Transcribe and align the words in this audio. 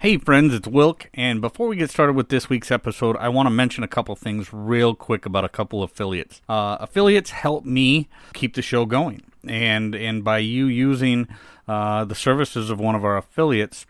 Hey, 0.00 0.16
friends, 0.16 0.54
it's 0.54 0.66
Wilk. 0.66 1.10
And 1.12 1.42
before 1.42 1.68
we 1.68 1.76
get 1.76 1.90
started 1.90 2.14
with 2.14 2.30
this 2.30 2.48
week's 2.48 2.70
episode, 2.70 3.18
I 3.18 3.28
want 3.28 3.48
to 3.48 3.50
mention 3.50 3.84
a 3.84 3.86
couple 3.86 4.16
things 4.16 4.50
real 4.50 4.94
quick 4.94 5.26
about 5.26 5.44
a 5.44 5.48
couple 5.50 5.82
affiliates. 5.82 6.40
Uh, 6.48 6.78
affiliates 6.80 7.32
help 7.32 7.66
me 7.66 8.08
keep 8.32 8.54
the 8.54 8.62
show 8.62 8.86
going. 8.86 9.24
And, 9.46 9.94
and 9.94 10.24
by 10.24 10.38
you 10.38 10.68
using 10.68 11.28
uh, 11.68 12.06
the 12.06 12.14
services 12.14 12.70
of 12.70 12.80
one 12.80 12.94
of 12.94 13.04
our 13.04 13.18
affiliates, 13.18 13.84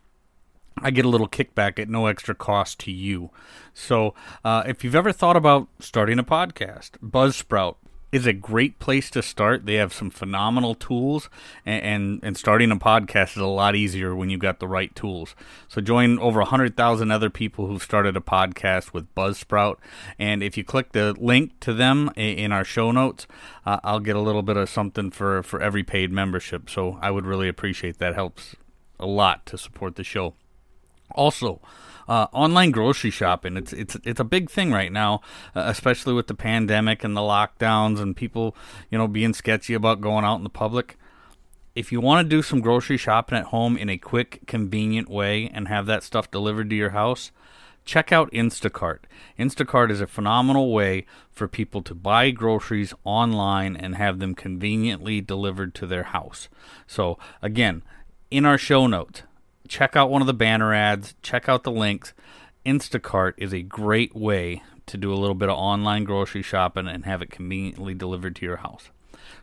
I 0.78 0.90
get 0.90 1.04
a 1.04 1.08
little 1.08 1.28
kickback 1.28 1.78
at 1.78 1.88
no 1.88 2.06
extra 2.06 2.34
cost 2.34 2.80
to 2.80 2.90
you. 2.90 3.30
So, 3.72 4.12
uh, 4.44 4.64
if 4.66 4.82
you've 4.82 4.96
ever 4.96 5.12
thought 5.12 5.36
about 5.36 5.68
starting 5.78 6.18
a 6.18 6.24
podcast, 6.24 6.98
Buzzsprout 7.00 7.76
is 8.12 8.26
a 8.26 8.32
great 8.32 8.78
place 8.78 9.10
to 9.10 9.22
start. 9.22 9.66
They 9.66 9.74
have 9.74 9.92
some 9.92 10.10
phenomenal 10.10 10.74
tools, 10.74 11.28
and, 11.64 11.82
and, 11.82 12.20
and 12.22 12.36
starting 12.36 12.70
a 12.70 12.76
podcast 12.76 13.36
is 13.36 13.42
a 13.42 13.46
lot 13.46 13.76
easier 13.76 14.14
when 14.14 14.30
you've 14.30 14.40
got 14.40 14.58
the 14.58 14.68
right 14.68 14.94
tools. 14.94 15.34
So 15.68 15.80
join 15.80 16.18
over 16.18 16.40
100,000 16.40 17.10
other 17.10 17.30
people 17.30 17.66
who've 17.66 17.82
started 17.82 18.16
a 18.16 18.20
podcast 18.20 18.92
with 18.92 19.14
Buzzsprout. 19.14 19.76
And 20.18 20.42
if 20.42 20.56
you 20.56 20.64
click 20.64 20.92
the 20.92 21.14
link 21.18 21.58
to 21.60 21.72
them 21.72 22.10
in 22.16 22.52
our 22.52 22.64
show 22.64 22.90
notes, 22.90 23.26
uh, 23.64 23.78
I'll 23.84 24.00
get 24.00 24.16
a 24.16 24.20
little 24.20 24.42
bit 24.42 24.56
of 24.56 24.68
something 24.68 25.10
for, 25.10 25.42
for 25.42 25.60
every 25.60 25.82
paid 25.82 26.10
membership. 26.10 26.68
So 26.68 26.98
I 27.00 27.10
would 27.10 27.26
really 27.26 27.48
appreciate 27.48 27.98
that. 27.98 28.14
Helps 28.14 28.56
a 28.98 29.06
lot 29.06 29.46
to 29.46 29.56
support 29.56 29.96
the 29.96 30.04
show. 30.04 30.34
Also, 31.14 31.60
uh, 32.08 32.26
online 32.32 32.72
grocery 32.72 33.10
shopping 33.10 33.56
it's 33.56 33.72
it's 33.72 33.96
it's 34.04 34.20
a 34.20 34.24
big 34.24 34.50
thing 34.50 34.72
right 34.72 34.92
now, 34.92 35.20
uh, 35.54 35.62
especially 35.66 36.12
with 36.12 36.26
the 36.26 36.34
pandemic 36.34 37.04
and 37.04 37.16
the 37.16 37.20
lockdowns 37.20 38.00
and 38.00 38.16
people 38.16 38.56
you 38.90 38.98
know 38.98 39.06
being 39.06 39.32
sketchy 39.32 39.74
about 39.74 40.00
going 40.00 40.24
out 40.24 40.36
in 40.36 40.44
the 40.44 40.50
public. 40.50 40.96
If 41.76 41.92
you 41.92 42.00
want 42.00 42.24
to 42.24 42.28
do 42.28 42.42
some 42.42 42.60
grocery 42.60 42.96
shopping 42.96 43.38
at 43.38 43.46
home 43.46 43.76
in 43.76 43.88
a 43.88 43.96
quick, 43.96 44.40
convenient 44.48 45.08
way 45.08 45.48
and 45.54 45.68
have 45.68 45.86
that 45.86 46.02
stuff 46.02 46.28
delivered 46.30 46.68
to 46.70 46.76
your 46.76 46.90
house, 46.90 47.30
check 47.84 48.10
out 48.10 48.30
Instacart. 48.32 49.00
Instacart 49.38 49.90
is 49.90 50.00
a 50.00 50.06
phenomenal 50.06 50.72
way 50.72 51.06
for 51.30 51.46
people 51.46 51.80
to 51.82 51.94
buy 51.94 52.30
groceries 52.30 52.92
online 53.04 53.76
and 53.76 53.94
have 53.94 54.18
them 54.18 54.34
conveniently 54.34 55.20
delivered 55.20 55.74
to 55.76 55.86
their 55.86 56.04
house. 56.04 56.48
So, 56.88 57.18
again, 57.40 57.82
in 58.30 58.44
our 58.44 58.58
show 58.58 58.86
notes, 58.88 59.22
check 59.70 59.94
out 59.94 60.10
one 60.10 60.20
of 60.20 60.26
the 60.26 60.34
banner 60.34 60.74
ads, 60.74 61.14
check 61.22 61.48
out 61.48 61.62
the 61.62 61.70
links. 61.70 62.12
Instacart 62.66 63.34
is 63.38 63.54
a 63.54 63.62
great 63.62 64.14
way 64.14 64.62
to 64.86 64.96
do 64.98 65.14
a 65.14 65.16
little 65.16 65.36
bit 65.36 65.48
of 65.48 65.56
online 65.56 66.04
grocery 66.04 66.42
shopping 66.42 66.88
and 66.88 67.04
have 67.06 67.22
it 67.22 67.30
conveniently 67.30 67.94
delivered 67.94 68.36
to 68.36 68.44
your 68.44 68.58
house. 68.58 68.90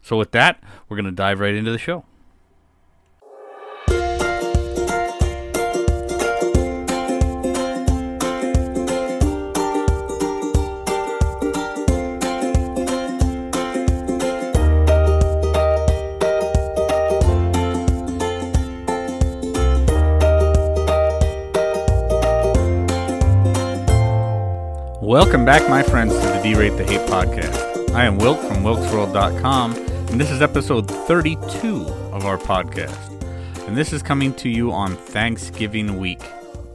So, 0.01 0.17
with 0.17 0.31
that, 0.31 0.61
we're 0.87 0.97
going 0.97 1.05
to 1.05 1.11
dive 1.11 1.39
right 1.39 1.55
into 1.55 1.71
the 1.71 1.77
show. 1.77 2.03
Welcome 25.07 25.45
back, 25.45 25.69
my 25.69 25.83
friends, 25.83 26.13
to 26.15 26.19
the 26.19 26.41
D-Rate 26.43 26.75
the 26.75 26.83
Hate 26.83 27.07
podcast. 27.07 27.91
I 27.91 28.03
am 28.03 28.17
Wilk 28.17 28.41
from 28.41 28.57
wilksworld.com, 28.57 29.73
and 29.73 30.19
this 30.19 30.29
is 30.29 30.41
episode 30.41 30.91
32 30.91 31.85
of 32.11 32.25
our 32.25 32.37
podcast. 32.37 33.09
And 33.65 33.77
this 33.77 33.93
is 33.93 34.03
coming 34.03 34.33
to 34.33 34.49
you 34.49 34.73
on 34.73 34.97
Thanksgiving 34.97 35.97
week 35.97 36.19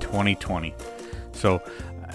2020. 0.00 0.74
So, 1.32 1.60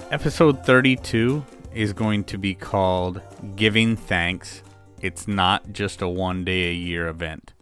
episode 0.10 0.66
32 0.66 1.46
is 1.76 1.94
going 1.94 2.24
to 2.24 2.40
be 2.40 2.56
called 2.56 3.22
Giving 3.56 3.96
Thanks. 3.96 4.64
It's 5.00 5.28
not 5.28 5.72
just 5.72 6.02
a 6.02 6.08
one 6.08 6.44
day 6.44 6.72
a 6.72 6.74
year 6.74 7.08
event. 7.08 7.54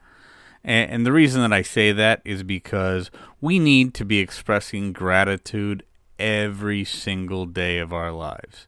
And 0.63 1.05
the 1.05 1.11
reason 1.11 1.41
that 1.41 1.51
I 1.51 1.61
say 1.61 1.91
that 1.91 2.21
is 2.23 2.41
because 2.41 3.11
we 3.41 3.59
need 3.59 3.93
to 3.95 4.05
be 4.05 4.19
expressing 4.19 4.93
gratitude 4.93 5.83
every 6.19 6.83
single 6.83 7.45
day 7.45 7.77
of 7.79 7.93
our 7.93 8.11
lives. 8.11 8.67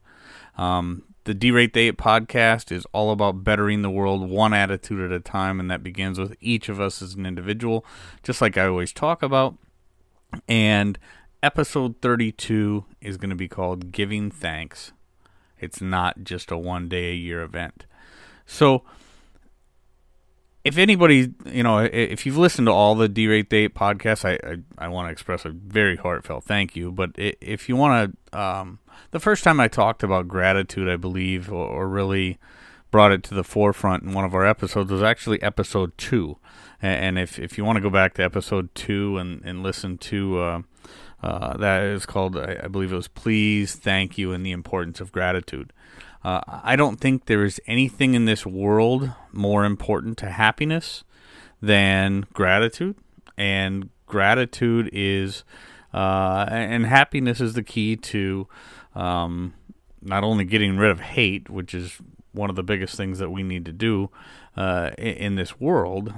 Um, 0.57 1.03
the 1.25 1.33
D-Rate 1.33 1.71
Hate 1.73 1.97
podcast 1.97 2.71
is 2.71 2.85
all 2.93 3.11
about 3.11 3.43
bettering 3.43 3.81
the 3.81 3.89
world 3.89 4.29
one 4.29 4.53
attitude 4.53 5.01
at 5.01 5.15
a 5.15 5.19
time, 5.19 5.59
and 5.59 5.69
that 5.69 5.83
begins 5.83 6.17
with 6.17 6.35
each 6.39 6.69
of 6.69 6.79
us 6.79 7.01
as 7.01 7.15
an 7.15 7.25
individual, 7.25 7.85
just 8.23 8.41
like 8.41 8.57
I 8.57 8.65
always 8.65 8.93
talk 8.93 9.21
about. 9.21 9.57
And 10.47 10.97
episode 11.43 12.01
32 12.01 12.85
is 13.01 13.17
going 13.17 13.29
to 13.29 13.35
be 13.35 13.49
called 13.49 13.91
Giving 13.91 14.31
Thanks. 14.31 14.93
It's 15.59 15.81
not 15.81 16.23
just 16.23 16.49
a 16.49 16.57
one 16.57 16.87
day 16.87 17.11
a 17.11 17.15
year 17.15 17.41
event. 17.41 17.85
So, 18.45 18.83
if 20.67 20.77
anybody, 20.77 21.33
you 21.45 21.63
know, 21.63 21.79
if 21.79 22.25
you've 22.25 22.37
listened 22.37 22.67
to 22.67 22.73
all 22.73 22.93
the 22.93 23.07
D-Rate 23.07 23.49
the 23.49 23.61
Hate 23.61 23.73
podcasts, 23.73 24.25
I, 24.25 24.37
I, 24.45 24.85
I 24.85 24.87
want 24.89 25.07
to 25.07 25.11
express 25.13 25.45
a 25.45 25.49
very 25.49 25.95
heartfelt 25.95 26.43
thank 26.43 26.75
you. 26.75 26.91
But 26.91 27.11
if 27.15 27.69
you 27.69 27.77
want 27.77 28.13
to, 28.31 28.37
um, 28.37 28.79
the 29.11 29.19
first 29.21 29.45
time 29.45 29.61
I 29.61 29.69
talked 29.69 30.03
about 30.03 30.27
gratitude, 30.27 30.89
I 30.89 30.97
believe, 30.97 31.51
or, 31.51 31.65
or, 31.65 31.87
really 31.87 32.37
brought 32.91 33.13
it 33.13 33.23
to 33.23 33.33
the 33.33 33.45
forefront 33.45 34.03
in 34.03 34.11
one 34.11 34.25
of 34.25 34.35
our 34.35 34.45
episodes 34.45 34.91
was 34.91 35.01
actually 35.01 35.41
episode 35.41 35.97
two. 35.97 36.37
And 36.81 37.17
if, 37.17 37.39
if 37.39 37.57
you 37.57 37.63
want 37.63 37.77
to 37.77 37.81
go 37.81 37.89
back 37.89 38.13
to 38.15 38.23
episode 38.23 38.73
two 38.75 39.17
and, 39.17 39.41
and 39.45 39.63
listen 39.63 39.97
to, 39.99 40.39
uh, 40.39 40.61
uh, 41.23 41.57
that 41.57 41.83
is 41.83 42.05
called, 42.05 42.37
I, 42.37 42.59
I 42.63 42.67
believe 42.67 42.91
it 42.91 42.95
was 42.95 43.07
Please, 43.07 43.73
Thank 43.73 44.17
You, 44.17 44.33
and 44.33 44.45
the 44.45 44.51
Importance 44.51 44.99
of 44.99 45.11
Gratitude. 45.11 45.71
Uh, 46.27 46.41
I 46.61 46.75
don't 46.75 46.99
think 46.99 47.27
there 47.27 47.45
is 47.45 47.61
anything 47.67 48.13
in 48.13 48.25
this 48.25 48.45
world 48.45 49.11
more 49.31 49.63
important 49.63 50.17
to 50.17 50.29
happiness 50.29 51.05
than 51.61 52.25
gratitude, 52.33 52.97
and 53.37 53.89
gratitude 54.07 54.89
is, 54.91 55.45
uh, 55.93 56.45
and 56.49 56.85
happiness 56.85 57.39
is 57.39 57.53
the 57.53 57.63
key 57.63 57.95
to 57.95 58.45
um, 58.93 59.53
not 60.01 60.25
only 60.25 60.43
getting 60.43 60.75
rid 60.75 60.91
of 60.91 60.99
hate, 60.99 61.49
which 61.49 61.73
is 61.73 61.97
one 62.33 62.49
of 62.49 62.57
the 62.57 62.63
biggest 62.63 62.97
things 62.97 63.19
that 63.19 63.29
we 63.29 63.41
need 63.41 63.63
to 63.63 63.71
do 63.71 64.09
uh, 64.57 64.91
in, 64.97 65.13
in, 65.13 65.35
this 65.35 65.61
world. 65.61 66.13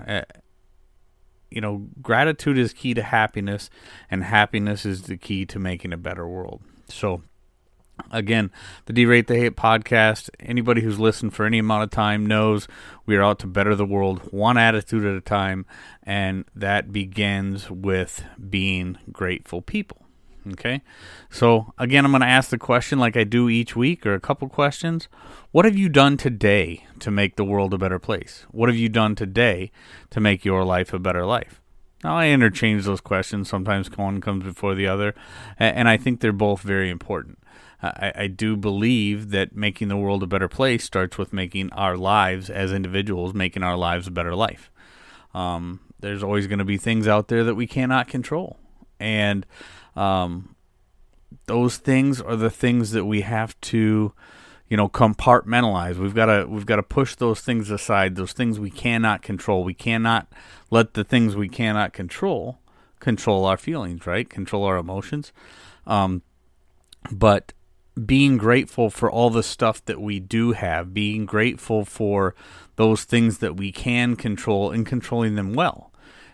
You 1.51 1.61
know, 1.61 1.85
gratitude 2.01 2.57
is 2.57 2.73
key 2.73 2.95
to 2.95 3.03
happiness, 3.03 3.69
and 4.09 4.23
happiness 4.23 4.87
is 4.87 5.03
the 5.03 5.17
key 5.17 5.45
to 5.45 5.59
making 5.59 5.93
a 5.93 5.97
better 5.97 6.27
world. 6.27 6.63
So, 6.87 7.21
Again, 8.11 8.51
the 8.85 8.93
D-Rate 8.93 9.27
the 9.27 9.35
Hate 9.35 9.55
podcast, 9.55 10.29
anybody 10.39 10.81
who's 10.81 10.99
listened 10.99 11.33
for 11.33 11.45
any 11.45 11.59
amount 11.59 11.83
of 11.83 11.89
time 11.91 12.25
knows 12.25 12.67
we 13.05 13.15
are 13.15 13.23
out 13.23 13.39
to 13.39 13.47
better 13.47 13.75
the 13.75 13.85
world 13.85 14.19
one 14.31 14.57
attitude 14.57 15.05
at 15.05 15.15
a 15.15 15.21
time, 15.21 15.65
and 16.03 16.45
that 16.55 16.91
begins 16.91 17.69
with 17.69 18.23
being 18.49 18.97
grateful 19.11 19.61
people. 19.61 20.05
Okay? 20.53 20.81
So, 21.29 21.73
again, 21.77 22.05
I'm 22.05 22.11
going 22.11 22.21
to 22.21 22.27
ask 22.27 22.49
the 22.49 22.57
question 22.57 22.97
like 22.97 23.17
I 23.17 23.23
do 23.23 23.49
each 23.49 23.75
week, 23.75 24.05
or 24.05 24.13
a 24.13 24.19
couple 24.19 24.49
questions. 24.49 25.07
What 25.51 25.65
have 25.65 25.77
you 25.77 25.89
done 25.89 26.17
today 26.17 26.85
to 26.99 27.11
make 27.11 27.35
the 27.35 27.45
world 27.45 27.73
a 27.73 27.77
better 27.77 27.99
place? 27.99 28.45
What 28.51 28.69
have 28.69 28.77
you 28.77 28.89
done 28.89 29.15
today 29.15 29.71
to 30.09 30.19
make 30.19 30.45
your 30.45 30.63
life 30.63 30.93
a 30.93 30.99
better 30.99 31.25
life? 31.25 31.58
Now, 32.03 32.17
I 32.17 32.27
interchange 32.29 32.85
those 32.85 33.01
questions. 33.01 33.49
Sometimes 33.49 33.89
one 33.97 34.21
comes 34.21 34.43
before 34.45 34.73
the 34.73 34.87
other, 34.87 35.13
and 35.57 35.89
I 35.89 35.97
think 35.97 36.21
they're 36.21 36.31
both 36.31 36.61
very 36.61 36.89
important. 36.89 37.39
I, 37.81 38.11
I 38.15 38.27
do 38.27 38.55
believe 38.55 39.31
that 39.31 39.55
making 39.55 39.87
the 39.87 39.97
world 39.97 40.23
a 40.23 40.27
better 40.27 40.47
place 40.47 40.83
starts 40.83 41.17
with 41.17 41.33
making 41.33 41.71
our 41.73 41.97
lives 41.97 42.49
as 42.49 42.71
individuals, 42.71 43.33
making 43.33 43.63
our 43.63 43.77
lives 43.77 44.07
a 44.07 44.11
better 44.11 44.35
life. 44.35 44.71
Um, 45.33 45.81
there's 45.99 46.23
always 46.23 46.47
going 46.47 46.59
to 46.59 46.65
be 46.65 46.77
things 46.77 47.07
out 47.07 47.27
there 47.27 47.43
that 47.43 47.55
we 47.55 47.67
cannot 47.67 48.07
control, 48.07 48.57
and 48.99 49.45
um, 49.95 50.55
those 51.45 51.77
things 51.77 52.21
are 52.21 52.35
the 52.35 52.49
things 52.49 52.91
that 52.91 53.05
we 53.05 53.21
have 53.21 53.59
to, 53.61 54.13
you 54.69 54.77
know, 54.77 54.87
compartmentalize. 54.87 55.97
We've 55.97 56.15
got 56.15 56.27
to 56.27 56.45
we've 56.47 56.65
got 56.65 56.77
to 56.77 56.83
push 56.83 57.15
those 57.15 57.41
things 57.41 57.69
aside. 57.69 58.15
Those 58.15 58.33
things 58.33 58.59
we 58.59 58.69
cannot 58.69 59.21
control. 59.21 59.63
We 59.63 59.73
cannot 59.73 60.27
let 60.69 60.93
the 60.93 61.03
things 61.03 61.35
we 61.35 61.49
cannot 61.49 61.93
control 61.93 62.59
control 62.99 63.45
our 63.45 63.57
feelings. 63.57 64.05
Right? 64.05 64.29
Control 64.29 64.63
our 64.65 64.77
emotions. 64.77 65.33
Um, 65.87 66.21
but 67.11 67.53
being 68.05 68.37
grateful 68.37 68.89
for 68.89 69.11
all 69.11 69.29
the 69.29 69.43
stuff 69.43 69.83
that 69.85 69.99
we 69.99 70.19
do 70.19 70.53
have, 70.53 70.93
being 70.93 71.25
grateful 71.25 71.83
for 71.83 72.35
those 72.75 73.03
things 73.03 73.39
that 73.39 73.57
we 73.57 73.71
can 73.71 74.15
control 74.15 74.71
and 74.71 74.85
controlling 74.85 75.35
them 75.35 75.53
well 75.53 75.89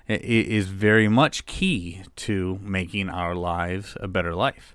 it 0.07 0.23
is 0.23 0.67
very 0.67 1.07
much 1.07 1.45
key 1.45 2.03
to 2.15 2.59
making 2.61 3.09
our 3.09 3.35
lives 3.35 3.97
a 3.99 4.07
better 4.07 4.35
life. 4.35 4.74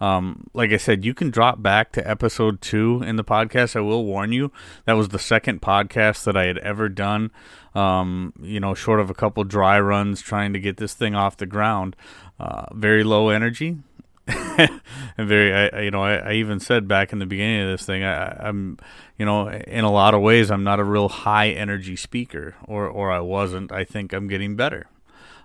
Um, 0.00 0.48
like 0.52 0.72
I 0.72 0.76
said, 0.76 1.04
you 1.04 1.14
can 1.14 1.30
drop 1.30 1.62
back 1.62 1.92
to 1.92 2.08
episode 2.08 2.60
two 2.60 3.02
in 3.04 3.16
the 3.16 3.24
podcast. 3.24 3.76
I 3.76 3.80
will 3.80 4.04
warn 4.04 4.32
you, 4.32 4.52
that 4.84 4.94
was 4.94 5.08
the 5.08 5.18
second 5.18 5.62
podcast 5.62 6.24
that 6.24 6.36
I 6.36 6.44
had 6.44 6.58
ever 6.58 6.88
done. 6.88 7.30
Um, 7.74 8.32
you 8.40 8.60
know, 8.60 8.74
short 8.74 9.00
of 9.00 9.10
a 9.10 9.14
couple 9.14 9.44
dry 9.44 9.78
runs 9.80 10.20
trying 10.20 10.52
to 10.52 10.60
get 10.60 10.76
this 10.78 10.94
thing 10.94 11.14
off 11.14 11.36
the 11.36 11.46
ground. 11.46 11.96
uh, 12.38 12.66
very 12.72 13.04
low 13.04 13.28
energy. 13.28 13.78
and 14.28 14.80
very, 15.28 15.52
I, 15.54 15.82
you 15.82 15.90
know, 15.90 16.02
I, 16.02 16.16
I, 16.16 16.32
even 16.32 16.58
said 16.58 16.88
back 16.88 17.12
in 17.12 17.20
the 17.20 17.26
beginning 17.26 17.60
of 17.62 17.68
this 17.68 17.86
thing, 17.86 18.02
I, 18.02 18.48
I'm, 18.48 18.76
you 19.16 19.24
know, 19.24 19.48
in 19.48 19.84
a 19.84 19.92
lot 19.92 20.14
of 20.14 20.20
ways, 20.20 20.50
I'm 20.50 20.64
not 20.64 20.80
a 20.80 20.84
real 20.84 21.08
high 21.08 21.50
energy 21.50 21.94
speaker, 21.94 22.56
or, 22.64 22.88
or 22.88 23.12
I 23.12 23.20
wasn't. 23.20 23.70
I 23.70 23.84
think 23.84 24.12
I'm 24.12 24.26
getting 24.26 24.56
better. 24.56 24.86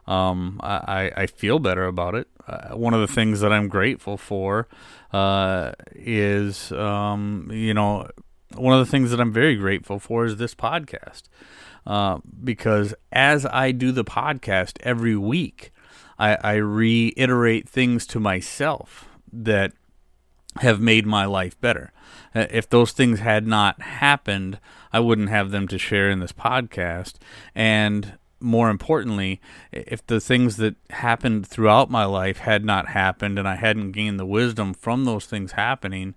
Um, 0.08 0.60
I, 0.64 1.12
I 1.16 1.28
feel 1.28 1.60
better 1.60 1.86
about 1.86 2.16
it. 2.16 2.28
Uh, 2.48 2.76
one 2.76 2.94
of 2.94 3.02
the 3.02 3.14
things 3.14 3.40
that 3.42 3.54
I'm 3.54 3.68
grateful 3.68 4.18
for 4.18 4.68
uh, 5.14 5.74
is, 5.94 6.72
um, 6.72 7.50
you 7.52 7.74
know, 7.74 8.10
one 8.56 8.78
of 8.78 8.86
the 8.86 8.92
things 8.92 9.12
that 9.12 9.20
I'm 9.22 9.32
very 9.32 9.56
grateful 9.56 10.00
for 10.00 10.26
is 10.26 10.38
this 10.38 10.56
podcast. 10.56 11.24
Uh, 11.86 12.20
because 12.44 12.94
as 13.12 13.46
I 13.46 13.72
do 13.72 13.92
the 13.92 14.04
podcast 14.04 14.78
every 14.82 15.16
week, 15.16 15.72
I, 16.20 16.38
I 16.44 16.54
reiterate 16.56 17.68
things 17.68 18.06
to 18.08 18.20
myself 18.20 19.08
that 19.34 19.74
have 20.58 20.80
made 20.80 21.06
my 21.06 21.26
life 21.26 21.60
better. 21.62 21.92
Uh, 22.36 22.46
if 22.52 22.70
those 22.70 22.92
things 22.92 23.20
had 23.20 23.48
not 23.48 23.82
happened, 23.82 24.60
I 24.92 25.00
wouldn't 25.00 25.30
have 25.30 25.52
them 25.52 25.68
to 25.70 25.78
share 25.78 26.10
in 26.10 26.20
this 26.20 26.34
podcast. 26.34 27.16
And 27.56 28.18
more 28.42 28.70
importantly, 28.70 29.40
if 29.72 30.06
the 30.06 30.20
things 30.20 30.58
that 30.58 30.76
happened 30.90 31.48
throughout 31.48 31.90
my 31.90 32.06
life 32.06 32.40
had 32.40 32.66
not 32.66 32.90
happened 32.90 33.38
and 33.38 33.48
I 33.48 33.56
hadn't 33.56 33.92
gained 33.92 34.20
the 34.20 34.26
wisdom 34.26 34.74
from 34.74 35.06
those 35.06 35.26
things 35.26 35.54
happening, 35.54 36.16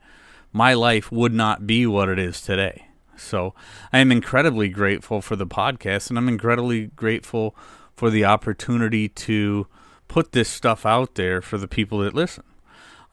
my 0.53 0.75
life 0.75 1.13
would 1.13 1.35
not 1.35 1.67
be 1.67 1.87
what 1.87 2.09
it 2.09 2.19
is 2.19 2.41
today. 2.41 2.89
So 3.17 3.55
I 3.93 3.99
am 3.99 4.11
incredibly 4.11 4.69
grateful 4.69 5.21
for 5.21 5.37
the 5.37 5.47
podcast 5.47 6.09
and 6.09 6.19
I'm 6.19 6.29
incredibly 6.29 6.87
grateful 6.87 7.57
for 7.97 8.11
the 8.11 8.25
opportunity 8.25 9.09
to 9.09 9.67
put 10.09 10.33
this 10.33 10.49
stuff 10.49 10.85
out 10.85 11.15
there 11.15 11.41
for 11.41 11.59
the 11.59 11.69
people 11.69 11.99
that 12.01 12.15
listen. 12.15 12.45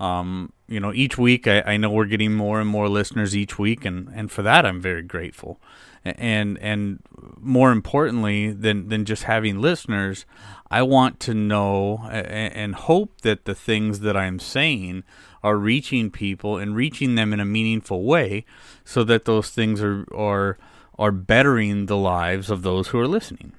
Um, 0.02 0.52
you 0.68 0.80
know, 0.80 0.92
each 0.92 1.16
week 1.16 1.48
I, 1.48 1.62
I, 1.62 1.78
know 1.78 1.92
we're 1.92 2.06
getting 2.06 2.34
more 2.34 2.60
and 2.60 2.68
more 2.68 2.90
listeners 2.90 3.38
each 3.38 3.60
week, 3.60 3.86
and, 3.86 4.10
and 4.16 4.32
for 4.32 4.42
that 4.42 4.66
I'm 4.66 4.82
very 4.82 5.04
grateful. 5.04 5.62
And 6.04 6.58
and 6.58 7.04
more 7.38 7.72
importantly 7.72 8.52
than 8.52 8.90
than 8.90 9.06
just 9.06 9.24
having 9.24 9.62
listeners, 9.62 10.26
I 10.72 10.82
want 10.82 11.20
to 11.20 11.36
know 11.36 12.08
and, 12.10 12.54
and 12.56 12.76
hope 12.76 13.22
that 13.22 13.46
the 13.46 13.54
things 13.54 14.00
that 14.00 14.18
I'm 14.18 14.40
saying 14.40 15.04
are 15.44 15.56
reaching 15.56 16.10
people 16.10 16.58
and 16.58 16.76
reaching 16.76 17.14
them 17.14 17.32
in 17.32 17.40
a 17.40 17.46
meaningful 17.46 18.04
way, 18.04 18.44
so 18.84 19.04
that 19.04 19.26
those 19.26 19.52
things 19.52 19.84
are 19.84 20.08
are 20.16 20.58
are 20.98 21.12
bettering 21.12 21.86
the 21.86 21.98
lives 21.98 22.50
of 22.50 22.64
those 22.64 22.88
who 22.88 23.00
are 23.00 23.08
listening. 23.08 23.54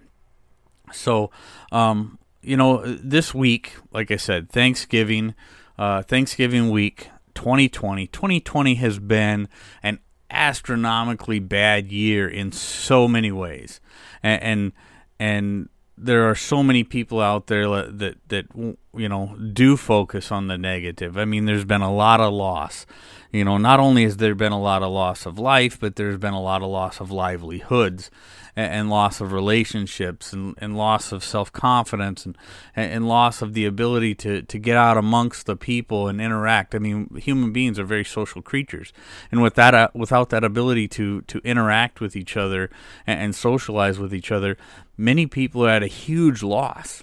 So, 0.90 1.30
um, 1.70 2.18
you 2.42 2.56
know, 2.56 2.84
this 2.84 3.32
week, 3.32 3.76
like 3.92 4.10
I 4.10 4.16
said, 4.16 4.50
Thanksgiving 4.50 5.36
uh, 5.82 6.00
Thanksgiving 6.00 6.70
week 6.70 7.10
2020. 7.34 8.06
2020 8.06 8.76
has 8.76 9.00
been 9.00 9.48
an 9.82 9.98
astronomically 10.30 11.40
bad 11.40 11.90
year 11.90 12.28
in 12.28 12.52
so 12.52 13.08
many 13.08 13.32
ways, 13.32 13.80
and 14.22 14.42
and, 14.42 14.72
and 15.18 15.68
there 15.96 16.28
are 16.28 16.34
so 16.34 16.62
many 16.62 16.84
people 16.84 17.20
out 17.20 17.46
there 17.46 17.68
that 17.90 18.16
that 18.28 18.46
you 18.54 19.08
know 19.08 19.36
do 19.52 19.76
focus 19.76 20.32
on 20.32 20.48
the 20.48 20.58
negative. 20.58 21.16
I 21.16 21.24
mean, 21.24 21.44
there's 21.44 21.64
been 21.64 21.82
a 21.82 21.92
lot 21.92 22.20
of 22.20 22.32
loss. 22.32 22.86
You 23.30 23.44
know, 23.44 23.56
not 23.56 23.80
only 23.80 24.04
has 24.04 24.18
there 24.18 24.34
been 24.34 24.52
a 24.52 24.60
lot 24.60 24.82
of 24.82 24.90
loss 24.90 25.24
of 25.24 25.38
life, 25.38 25.80
but 25.80 25.96
there's 25.96 26.18
been 26.18 26.34
a 26.34 26.42
lot 26.42 26.62
of 26.62 26.68
loss 26.68 27.00
of 27.00 27.10
livelihoods 27.10 28.10
and, 28.54 28.72
and 28.72 28.90
loss 28.90 29.20
of 29.20 29.32
relationships 29.32 30.32
and, 30.32 30.54
and 30.58 30.76
loss 30.76 31.12
of 31.12 31.24
self 31.24 31.52
confidence 31.52 32.26
and, 32.26 32.36
and 32.76 33.08
loss 33.08 33.40
of 33.40 33.54
the 33.54 33.64
ability 33.64 34.14
to, 34.16 34.42
to 34.42 34.58
get 34.58 34.76
out 34.76 34.96
amongst 34.96 35.46
the 35.46 35.56
people 35.56 36.08
and 36.08 36.20
interact. 36.20 36.74
I 36.74 36.78
mean, 36.78 37.08
human 37.16 37.52
beings 37.52 37.78
are 37.78 37.84
very 37.84 38.04
social 38.04 38.42
creatures, 38.42 38.92
and 39.30 39.42
with 39.42 39.54
that, 39.54 39.74
uh, 39.74 39.88
without 39.94 40.30
that 40.30 40.44
ability 40.44 40.88
to 40.88 41.22
to 41.22 41.38
interact 41.38 42.00
with 42.00 42.14
each 42.16 42.36
other 42.36 42.70
and, 43.06 43.20
and 43.20 43.34
socialize 43.34 43.98
with 43.98 44.12
each 44.12 44.30
other, 44.30 44.56
many 45.02 45.26
people 45.26 45.64
are 45.66 45.70
at 45.70 45.82
a 45.82 45.88
huge 45.88 46.42
loss. 46.42 47.02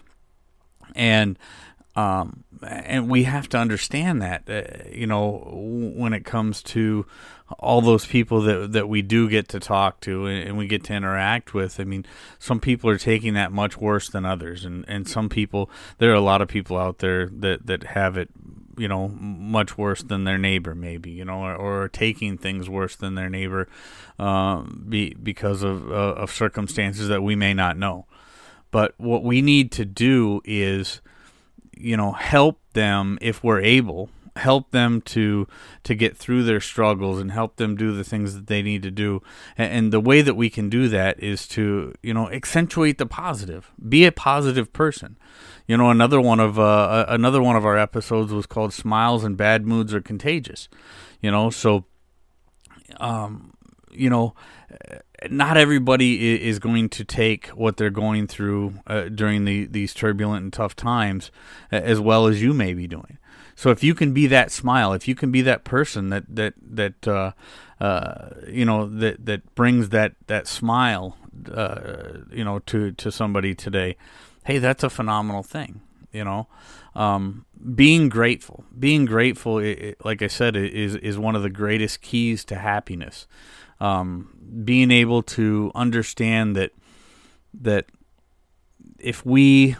And 0.96 1.38
um, 1.96 2.44
and 2.66 3.10
we 3.10 3.24
have 3.24 3.50
to 3.50 3.58
understand 3.58 4.22
that, 4.22 4.50
uh, 4.50 4.90
you 4.90 5.06
know, 5.06 5.44
when 5.96 6.14
it 6.14 6.24
comes 6.24 6.64
to 6.64 7.06
all 7.58 7.82
those 7.82 8.06
people 8.06 8.42
that 8.42 8.72
that 8.74 8.88
we 8.88 9.02
do 9.02 9.28
get 9.28 9.50
to 9.50 9.60
talk 9.60 10.00
to 10.02 10.28
and, 10.28 10.58
we 10.58 10.68
get 10.68 10.84
to 10.86 10.94
interact 10.94 11.54
with. 11.54 11.80
I 11.80 11.84
mean, 11.84 12.06
some 12.38 12.60
people 12.60 12.90
are 12.90 12.98
taking 12.98 13.34
that 13.34 13.52
much 13.52 13.78
worse 13.78 14.10
than 14.10 14.26
others, 14.26 14.66
and 14.66 14.86
and 14.88 15.08
some 15.08 15.30
people 15.30 15.70
there 15.98 16.12
are 16.12 16.16
a 16.16 16.22
lot 16.22 16.42
of 16.42 16.48
people 16.48 16.78
out 16.78 17.00
there 17.00 17.28
that 17.28 17.66
that 17.66 17.84
have 17.84 18.18
it 18.18 18.30
you 18.80 18.88
know 18.88 19.10
much 19.10 19.78
worse 19.78 20.02
than 20.02 20.24
their 20.24 20.38
neighbor 20.38 20.74
maybe 20.74 21.12
you 21.12 21.26
know 21.26 21.44
or, 21.44 21.56
or 21.56 21.90
taking 21.90 22.38
things 22.38 22.70
worse 22.70 22.96
than 22.96 23.16
their 23.16 23.30
neighbor 23.30 23.68
uh, 24.18 24.62
be, 24.88 25.14
because 25.22 25.64
of 25.64 25.92
uh, 25.92 26.16
of 26.16 26.32
circumstances 26.32 27.08
that 27.08 27.22
we 27.22 27.36
may 27.36 27.54
not 27.54 27.78
know. 27.78 28.06
But 28.72 28.94
what 28.98 29.24
we 29.24 29.42
need 29.42 29.72
to 29.74 29.86
do 29.86 30.42
is 30.46 31.02
you 31.76 31.98
know 31.98 32.14
help 32.14 32.60
them 32.74 33.18
if 33.22 33.44
we're 33.44 33.62
able 33.62 34.10
help 34.36 34.72
them 34.72 35.02
to 35.02 35.48
to 35.84 35.96
get 35.96 36.18
through 36.18 36.44
their 36.44 36.60
struggles 36.60 37.20
and 37.20 37.32
help 37.32 37.58
them 37.58 37.76
do 37.76 37.92
the 37.94 38.04
things 38.04 38.34
that 38.36 38.48
they 38.48 38.62
need 38.62 38.84
to 38.84 38.92
do. 38.92 39.22
And, 39.58 39.74
and, 39.74 39.94
the 39.94 40.00
way 40.00 40.22
that 40.22 40.36
we 40.36 40.50
can 40.50 40.70
do 40.70 40.88
that 40.90 41.22
is 41.22 41.48
to 41.50 41.94
you 42.02 42.14
know 42.14 42.30
accentuate 42.30 42.98
the 42.98 43.06
positive. 43.06 43.72
Be 43.88 44.06
a 44.06 44.12
positive 44.12 44.72
person. 44.74 45.18
You 45.68 45.78
know 45.78 45.90
another 45.90 46.20
one 46.22 46.40
of 46.40 46.60
uh, 46.60 47.06
another 47.08 47.42
one 47.42 47.56
of 47.56 47.66
our 47.66 47.78
episodes 47.78 48.32
was 48.32 48.46
called 48.46 48.74
smiles 48.74 49.24
and 49.24 49.38
bad 49.38 49.66
moods 49.66 49.94
are 49.94 50.02
contagious. 50.02 50.70
You 51.22 51.32
know 51.32 51.50
so 51.50 51.86
um 53.00 53.54
you 53.92 54.10
know 54.10 54.34
not 55.30 55.58
everybody 55.58 56.44
is 56.48 56.60
going 56.60 56.90
to 56.90 57.04
take 57.04 57.48
what 57.48 57.78
they're 57.78 57.90
going 57.90 58.28
through 58.28 58.76
uh, 58.88 59.04
during 59.10 59.46
the, 59.46 59.66
these 59.66 59.94
turbulent 59.94 60.44
and 60.44 60.54
tough 60.54 60.76
times 60.76 61.32
as 61.72 62.00
well 62.00 62.28
as 62.28 62.42
you 62.42 62.54
may 62.54 62.74
be 62.74 62.88
doing. 62.88 63.18
So 63.60 63.72
if 63.72 63.84
you 63.84 63.94
can 63.94 64.14
be 64.14 64.26
that 64.28 64.52
smile, 64.52 64.94
if 64.94 65.06
you 65.06 65.16
can 65.16 65.32
be 65.34 65.42
that 65.42 65.66
person 65.66 66.08
that 66.12 66.24
that 66.34 66.54
that 66.62 67.06
uh, 67.06 67.34
uh, 67.82 68.30
you 68.48 68.64
know 68.64 68.88
that 68.88 69.26
that 69.26 69.54
brings 69.54 69.90
that 69.90 70.14
that 70.28 70.48
smile, 70.48 71.18
uh, 71.54 72.20
you 72.32 72.46
know, 72.46 72.60
to 72.60 72.94
to 72.94 73.12
somebody 73.12 73.54
today, 73.54 73.98
hey, 74.46 74.60
that's 74.60 74.82
a 74.82 74.90
phenomenal 74.90 75.44
thing. 75.44 75.82
You 76.14 76.24
know, 76.24 76.48
um, 76.96 77.46
being 77.76 78.08
grateful, 78.08 78.64
being 78.80 79.04
grateful, 79.04 79.58
it, 79.60 79.80
it, 79.80 80.06
like 80.06 80.22
I 80.22 80.28
said, 80.28 80.56
is 80.56 80.96
is 80.96 81.18
one 81.18 81.36
of 81.36 81.44
the 81.44 81.50
greatest 81.50 82.00
keys 82.00 82.46
to 82.46 82.56
happiness. 82.56 83.28
Um, 83.82 84.62
being 84.64 84.90
able 84.90 85.22
to 85.36 85.74
understand 85.76 86.56
that 86.56 86.72
that 87.54 87.88
if 89.00 89.26
we 89.26 89.76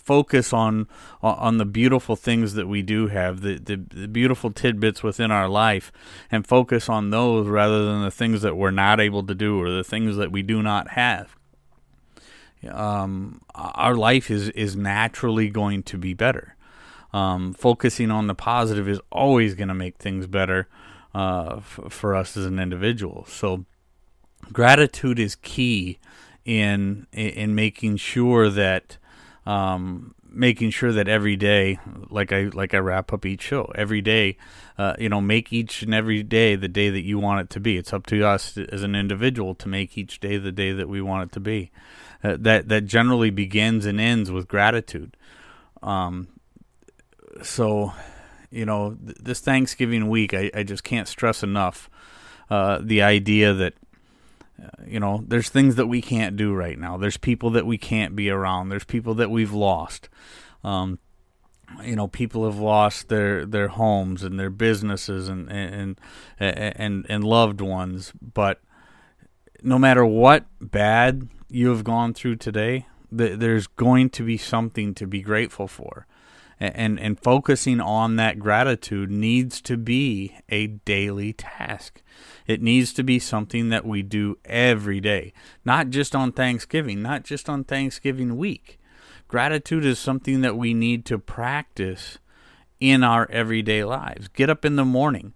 focus 0.00 0.52
on 0.52 0.88
on 1.22 1.58
the 1.58 1.64
beautiful 1.64 2.16
things 2.16 2.54
that 2.54 2.66
we 2.66 2.82
do 2.82 3.08
have, 3.08 3.42
the, 3.42 3.58
the, 3.58 3.76
the 3.76 4.08
beautiful 4.08 4.50
tidbits 4.50 5.02
within 5.02 5.30
our 5.30 5.48
life, 5.48 5.92
and 6.30 6.46
focus 6.46 6.88
on 6.88 7.10
those 7.10 7.46
rather 7.46 7.84
than 7.84 8.02
the 8.02 8.10
things 8.10 8.42
that 8.42 8.56
we're 8.56 8.70
not 8.70 9.00
able 9.00 9.22
to 9.22 9.34
do 9.34 9.60
or 9.60 9.70
the 9.70 9.84
things 9.84 10.16
that 10.16 10.32
we 10.32 10.42
do 10.42 10.62
not 10.62 10.90
have. 10.90 11.36
Um, 12.68 13.40
our 13.54 13.94
life 13.94 14.30
is 14.30 14.48
is 14.50 14.76
naturally 14.76 15.48
going 15.48 15.82
to 15.84 15.98
be 15.98 16.14
better. 16.14 16.56
Um, 17.12 17.54
focusing 17.54 18.10
on 18.10 18.26
the 18.26 18.34
positive 18.34 18.88
is 18.88 19.00
always 19.10 19.54
going 19.54 19.68
to 19.68 19.74
make 19.74 19.96
things 19.96 20.26
better 20.26 20.68
uh, 21.14 21.56
f- 21.56 21.80
for 21.88 22.14
us 22.14 22.36
as 22.36 22.46
an 22.46 22.58
individual. 22.60 23.24
So, 23.28 23.64
gratitude 24.52 25.18
is 25.18 25.34
key 25.36 25.98
in 26.44 27.06
in 27.12 27.54
making 27.54 27.96
sure 27.96 28.48
that 28.50 28.98
um, 29.46 30.14
making 30.28 30.70
sure 30.70 30.92
that 30.92 31.08
every 31.08 31.36
day, 31.36 31.78
like 32.08 32.32
I 32.32 32.44
like 32.44 32.74
I 32.74 32.78
wrap 32.78 33.12
up 33.12 33.26
each 33.26 33.42
show, 33.42 33.70
every 33.74 34.00
day, 34.00 34.36
uh, 34.78 34.94
you 34.98 35.08
know, 35.08 35.20
make 35.20 35.52
each 35.52 35.82
and 35.82 35.94
every 35.94 36.22
day 36.22 36.56
the 36.56 36.68
day 36.68 36.90
that 36.90 37.02
you 37.02 37.18
want 37.18 37.40
it 37.40 37.50
to 37.50 37.60
be. 37.60 37.76
It's 37.76 37.92
up 37.92 38.06
to 38.06 38.24
us 38.24 38.56
as 38.56 38.82
an 38.82 38.94
individual 38.94 39.54
to 39.56 39.68
make 39.68 39.96
each 39.98 40.20
day 40.20 40.36
the 40.36 40.52
day 40.52 40.72
that 40.72 40.88
we 40.88 41.00
want 41.00 41.30
it 41.30 41.32
to 41.34 41.40
be. 41.40 41.70
Uh, 42.22 42.36
that 42.38 42.68
that 42.68 42.82
generally 42.82 43.30
begins 43.30 43.86
and 43.86 44.00
ends 44.00 44.30
with 44.30 44.46
gratitude. 44.46 45.16
Um, 45.82 46.28
so, 47.42 47.92
you 48.50 48.66
know, 48.66 48.96
th- 49.04 49.16
this 49.18 49.40
Thanksgiving 49.40 50.08
week, 50.08 50.34
I, 50.34 50.50
I 50.54 50.62
just 50.62 50.84
can't 50.84 51.08
stress 51.08 51.42
enough 51.42 51.88
uh, 52.50 52.78
the 52.82 53.00
idea 53.00 53.54
that 53.54 53.74
you 54.86 55.00
know, 55.00 55.24
there's 55.26 55.48
things 55.48 55.76
that 55.76 55.86
we 55.86 56.02
can't 56.02 56.36
do 56.36 56.52
right 56.52 56.78
now. 56.78 56.96
There's 56.96 57.16
people 57.16 57.50
that 57.50 57.66
we 57.66 57.78
can't 57.78 58.14
be 58.16 58.30
around. 58.30 58.68
There's 58.68 58.84
people 58.84 59.14
that 59.14 59.30
we've 59.30 59.52
lost. 59.52 60.08
Um, 60.64 60.98
you 61.84 61.94
know, 61.96 62.08
people 62.08 62.44
have 62.44 62.58
lost 62.58 63.08
their, 63.08 63.46
their 63.46 63.68
homes 63.68 64.22
and 64.22 64.38
their 64.38 64.50
businesses 64.50 65.28
and, 65.28 65.50
and 65.50 66.00
and 66.38 67.06
and 67.08 67.24
loved 67.24 67.60
ones. 67.60 68.12
But 68.20 68.60
no 69.62 69.78
matter 69.78 70.04
what 70.04 70.46
bad 70.60 71.28
you 71.48 71.68
have 71.68 71.84
gone 71.84 72.12
through 72.12 72.36
today, 72.36 72.86
th- 73.16 73.38
there's 73.38 73.66
going 73.66 74.10
to 74.10 74.24
be 74.24 74.36
something 74.36 74.94
to 74.94 75.06
be 75.06 75.20
grateful 75.20 75.68
for. 75.68 76.06
And 76.60 77.00
and 77.00 77.18
focusing 77.18 77.80
on 77.80 78.16
that 78.16 78.38
gratitude 78.38 79.10
needs 79.10 79.60
to 79.62 79.76
be 79.76 80.36
a 80.48 80.66
daily 80.66 81.32
task. 81.32 82.02
It 82.46 82.60
needs 82.60 82.92
to 82.94 83.02
be 83.02 83.18
something 83.18 83.70
that 83.70 83.86
we 83.86 84.02
do 84.02 84.38
every 84.44 85.00
day, 85.00 85.32
not 85.64 85.88
just 85.88 86.14
on 86.14 86.32
Thanksgiving, 86.32 87.00
not 87.00 87.24
just 87.24 87.48
on 87.48 87.64
Thanksgiving 87.64 88.36
week. 88.36 88.78
Gratitude 89.26 89.84
is 89.84 89.98
something 89.98 90.40
that 90.40 90.56
we 90.56 90.74
need 90.74 91.06
to 91.06 91.18
practice 91.18 92.18
in 92.80 93.04
our 93.04 93.30
everyday 93.30 93.84
lives. 93.84 94.28
Get 94.28 94.50
up 94.50 94.64
in 94.64 94.76
the 94.76 94.84
morning. 94.84 95.32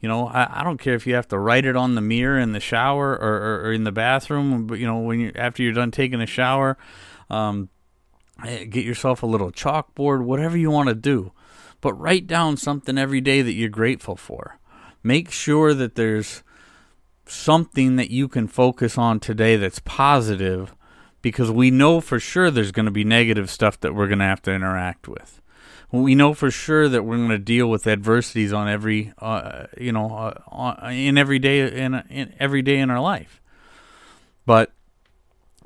You 0.00 0.08
know, 0.08 0.28
I, 0.28 0.60
I 0.60 0.64
don't 0.64 0.78
care 0.78 0.94
if 0.94 1.06
you 1.06 1.14
have 1.14 1.28
to 1.28 1.38
write 1.38 1.64
it 1.64 1.74
on 1.74 1.94
the 1.94 2.00
mirror 2.00 2.38
in 2.38 2.52
the 2.52 2.60
shower 2.60 3.12
or, 3.12 3.34
or, 3.34 3.60
or 3.66 3.72
in 3.72 3.84
the 3.84 3.92
bathroom. 3.92 4.66
But 4.66 4.78
you 4.78 4.86
know, 4.86 4.98
when 4.98 5.18
you 5.18 5.32
after 5.34 5.62
you're 5.62 5.72
done 5.72 5.90
taking 5.90 6.20
a 6.20 6.26
shower, 6.26 6.76
um, 7.30 7.68
get 8.42 8.84
yourself 8.84 9.22
a 9.22 9.26
little 9.26 9.50
chalkboard, 9.50 10.24
whatever 10.24 10.56
you 10.56 10.70
want 10.70 10.88
to 10.88 10.94
do. 10.94 11.32
But 11.80 11.94
write 11.94 12.26
down 12.26 12.56
something 12.56 12.98
every 12.98 13.20
day 13.20 13.42
that 13.42 13.52
you're 13.52 13.68
grateful 13.68 14.16
for. 14.16 14.58
Make 15.02 15.30
sure 15.30 15.74
that 15.74 15.94
there's 15.94 16.42
something 17.26 17.96
that 17.96 18.10
you 18.10 18.26
can 18.26 18.48
focus 18.48 18.98
on 18.98 19.20
today 19.20 19.56
that's 19.56 19.80
positive 19.80 20.74
because 21.22 21.50
we 21.50 21.70
know 21.70 22.00
for 22.00 22.18
sure 22.18 22.50
there's 22.50 22.72
going 22.72 22.86
to 22.86 22.92
be 22.92 23.04
negative 23.04 23.50
stuff 23.50 23.78
that 23.80 23.94
we're 23.94 24.06
going 24.08 24.18
to 24.18 24.24
have 24.24 24.42
to 24.42 24.52
interact 24.52 25.06
with 25.06 25.40
we 25.90 26.14
know 26.14 26.34
for 26.34 26.50
sure 26.50 26.88
that 26.88 27.04
we're 27.04 27.16
going 27.16 27.30
to 27.30 27.38
deal 27.38 27.68
with 27.68 27.86
adversities 27.86 28.52
on 28.52 28.68
every, 28.68 29.12
uh, 29.18 29.66
you 29.78 29.92
know, 29.92 30.10
uh, 30.10 30.34
on, 30.48 30.92
in 30.92 31.16
every 31.16 31.38
day 31.38 31.60
in, 31.60 31.94
in 32.10 32.34
every 32.38 32.62
day 32.62 32.78
in 32.78 32.90
our 32.90 33.00
life. 33.00 33.40
But 34.44 34.72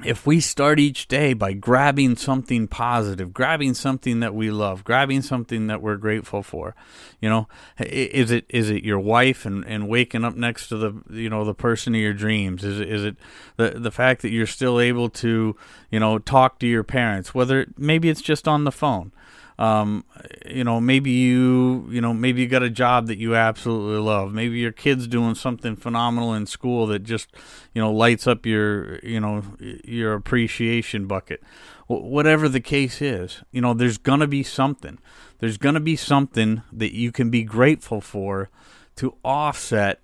if 0.04 0.26
we 0.26 0.40
start 0.40 0.78
each 0.78 1.08
day 1.08 1.32
by 1.32 1.52
grabbing 1.52 2.16
something 2.16 2.66
positive, 2.68 3.32
grabbing 3.32 3.74
something 3.74 4.20
that 4.20 4.34
we 4.34 4.50
love, 4.50 4.84
grabbing 4.84 5.22
something 5.22 5.66
that 5.66 5.82
we're 5.82 5.96
grateful 5.96 6.42
for, 6.42 6.74
you 7.20 7.28
know, 7.28 7.48
is 7.78 8.30
it 8.30 8.44
is 8.48 8.70
it 8.70 8.84
your 8.84 8.98
wife 8.98 9.46
and, 9.46 9.64
and 9.64 9.88
waking 9.88 10.24
up 10.24 10.34
next 10.34 10.68
to 10.68 10.76
the 10.76 11.02
you 11.10 11.30
know 11.30 11.44
the 11.44 11.54
person 11.54 11.94
of 11.94 12.00
your 12.00 12.12
dreams? 12.12 12.64
Is 12.64 12.80
it, 12.80 12.88
is 12.88 13.04
it 13.04 13.16
the 13.56 13.70
the 13.70 13.90
fact 13.90 14.22
that 14.22 14.30
you're 14.30 14.46
still 14.46 14.80
able 14.80 15.08
to 15.10 15.56
you 15.90 16.00
know 16.00 16.18
talk 16.18 16.58
to 16.60 16.66
your 16.66 16.84
parents? 16.84 17.34
Whether 17.34 17.66
maybe 17.76 18.08
it's 18.08 18.22
just 18.22 18.48
on 18.48 18.64
the 18.64 18.72
phone, 18.72 19.12
um, 19.58 20.04
you 20.46 20.64
know, 20.64 20.80
maybe 20.80 21.10
you, 21.10 21.86
you 21.90 22.00
know, 22.00 22.14
maybe 22.14 22.42
you 22.42 22.48
got 22.48 22.62
a 22.62 22.70
job 22.70 23.06
that 23.06 23.18
you 23.18 23.34
absolutely 23.34 24.00
love. 24.00 24.32
Maybe 24.32 24.58
your 24.58 24.72
kid's 24.72 25.06
doing 25.06 25.34
something 25.34 25.76
phenomenal 25.76 26.34
in 26.34 26.46
school 26.46 26.86
that 26.88 27.00
just, 27.00 27.28
you 27.74 27.82
know, 27.82 27.92
lights 27.92 28.26
up 28.26 28.46
your, 28.46 28.98
you 29.00 29.20
know, 29.20 29.42
your 29.84 30.14
appreciation 30.14 31.06
bucket. 31.06 31.42
Whatever 31.86 32.48
the 32.48 32.60
case 32.60 33.02
is, 33.02 33.42
you 33.50 33.60
know, 33.60 33.74
there's 33.74 33.98
gonna 33.98 34.26
be 34.26 34.42
something. 34.42 34.98
There's 35.40 35.58
gonna 35.58 35.80
be 35.80 35.96
something 35.96 36.62
that 36.72 36.94
you 36.94 37.12
can 37.12 37.28
be 37.28 37.42
grateful 37.42 38.00
for 38.00 38.48
to 38.96 39.16
offset 39.24 40.00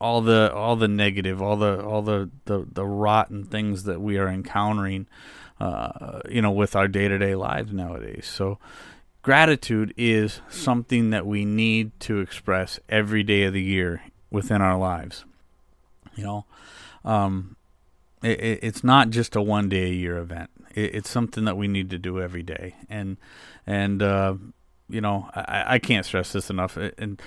all 0.00 0.20
the 0.20 0.52
all 0.54 0.76
the 0.76 0.88
negative, 0.88 1.42
all 1.42 1.56
the 1.56 1.84
all 1.84 2.02
the 2.02 2.30
the, 2.46 2.66
the 2.70 2.86
rotten 2.86 3.44
things 3.44 3.84
that 3.84 4.00
we 4.00 4.16
are 4.16 4.28
encountering 4.28 5.06
uh, 5.60 6.20
you 6.28 6.42
know, 6.42 6.50
with 6.50 6.76
our 6.76 6.88
day 6.88 7.08
to 7.08 7.18
day 7.18 7.34
lives 7.34 7.72
nowadays. 7.72 8.26
So, 8.26 8.58
gratitude 9.22 9.92
is 9.96 10.40
something 10.48 11.10
that 11.10 11.26
we 11.26 11.44
need 11.44 11.98
to 12.00 12.20
express 12.20 12.78
every 12.88 13.22
day 13.22 13.44
of 13.44 13.52
the 13.52 13.62
year 13.62 14.02
within 14.30 14.62
our 14.62 14.78
lives. 14.78 15.24
You 16.14 16.24
know, 16.24 16.44
um, 17.04 17.56
it, 18.22 18.60
it's 18.62 18.84
not 18.84 19.10
just 19.10 19.36
a 19.36 19.42
one 19.42 19.68
day 19.68 19.84
a 19.84 19.94
year 19.94 20.18
event. 20.18 20.50
It, 20.74 20.94
it's 20.96 21.10
something 21.10 21.44
that 21.44 21.56
we 21.56 21.68
need 21.68 21.90
to 21.90 21.98
do 21.98 22.20
every 22.20 22.42
day. 22.42 22.74
And 22.88 23.16
and 23.66 24.02
uh, 24.02 24.34
you 24.88 25.00
know, 25.00 25.28
I, 25.34 25.64
I 25.74 25.78
can't 25.78 26.06
stress 26.06 26.32
this 26.32 26.50
enough. 26.50 26.76
And 26.76 27.20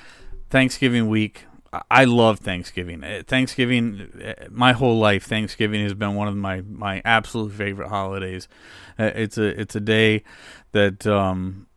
Thanksgiving 0.50 1.10
week, 1.10 1.46
I 1.90 2.04
love 2.04 2.40
Thanksgiving. 2.40 3.04
Uh, 3.04 3.24
Thanksgiving, 3.26 4.10
uh, 4.24 4.48
my 4.50 4.74
whole 4.74 5.00
life, 5.00 5.24
Thanksgiving 5.24 5.82
has 5.84 5.94
been 5.94 6.16
one 6.16 6.28
of 6.28 6.36
my, 6.36 6.62
my 6.62 7.02
absolute 7.06 7.54
favorite 7.54 7.88
holidays. 7.88 8.50
Uh, 9.00 9.12
it's 9.16 9.38
a 9.38 9.60
it's 9.60 9.76
a 9.76 9.80
day 9.80 10.24
that 10.74 11.08
um, 11.08 11.68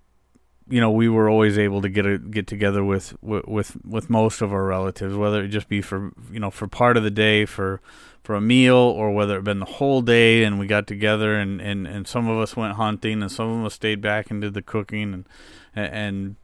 you 0.69 0.81
know 0.81 0.91
we 0.91 1.09
were 1.09 1.29
always 1.29 1.57
able 1.59 1.81
to 1.81 1.89
get 1.89 2.07
a, 2.07 2.19
get 2.19 2.49
together 2.49 2.85
with, 2.85 3.17
with 3.23 3.77
with 3.85 4.11
most 4.11 4.43
of 4.43 4.53
our 4.53 4.65
relatives, 4.65 5.15
whether 5.15 5.45
it 5.45 5.49
just 5.49 5.69
be 5.69 5.81
for 5.81 6.13
you 6.33 6.41
know 6.41 6.51
for 6.51 6.67
part 6.67 6.97
of 6.97 7.05
the 7.05 7.11
day 7.11 7.47
for 7.47 7.81
for 8.25 8.35
a 8.35 8.41
meal 8.41 8.75
or 8.75 9.13
whether 9.13 9.39
it 9.39 9.45
been 9.45 9.61
the 9.61 9.67
whole 9.67 10.01
day 10.01 10.43
and 10.43 10.59
we 10.59 10.67
got 10.67 10.87
together 10.87 11.35
and, 11.35 11.61
and, 11.61 11.87
and 11.87 12.09
some 12.09 12.27
of 12.27 12.39
us 12.39 12.57
went 12.57 12.73
hunting 12.73 13.21
and 13.21 13.31
some 13.31 13.61
of 13.61 13.67
us 13.67 13.75
stayed 13.75 14.01
back 14.01 14.31
and 14.31 14.41
did 14.41 14.55
the 14.55 14.63
cooking 14.63 15.13
and 15.13 15.29
and 15.75 16.37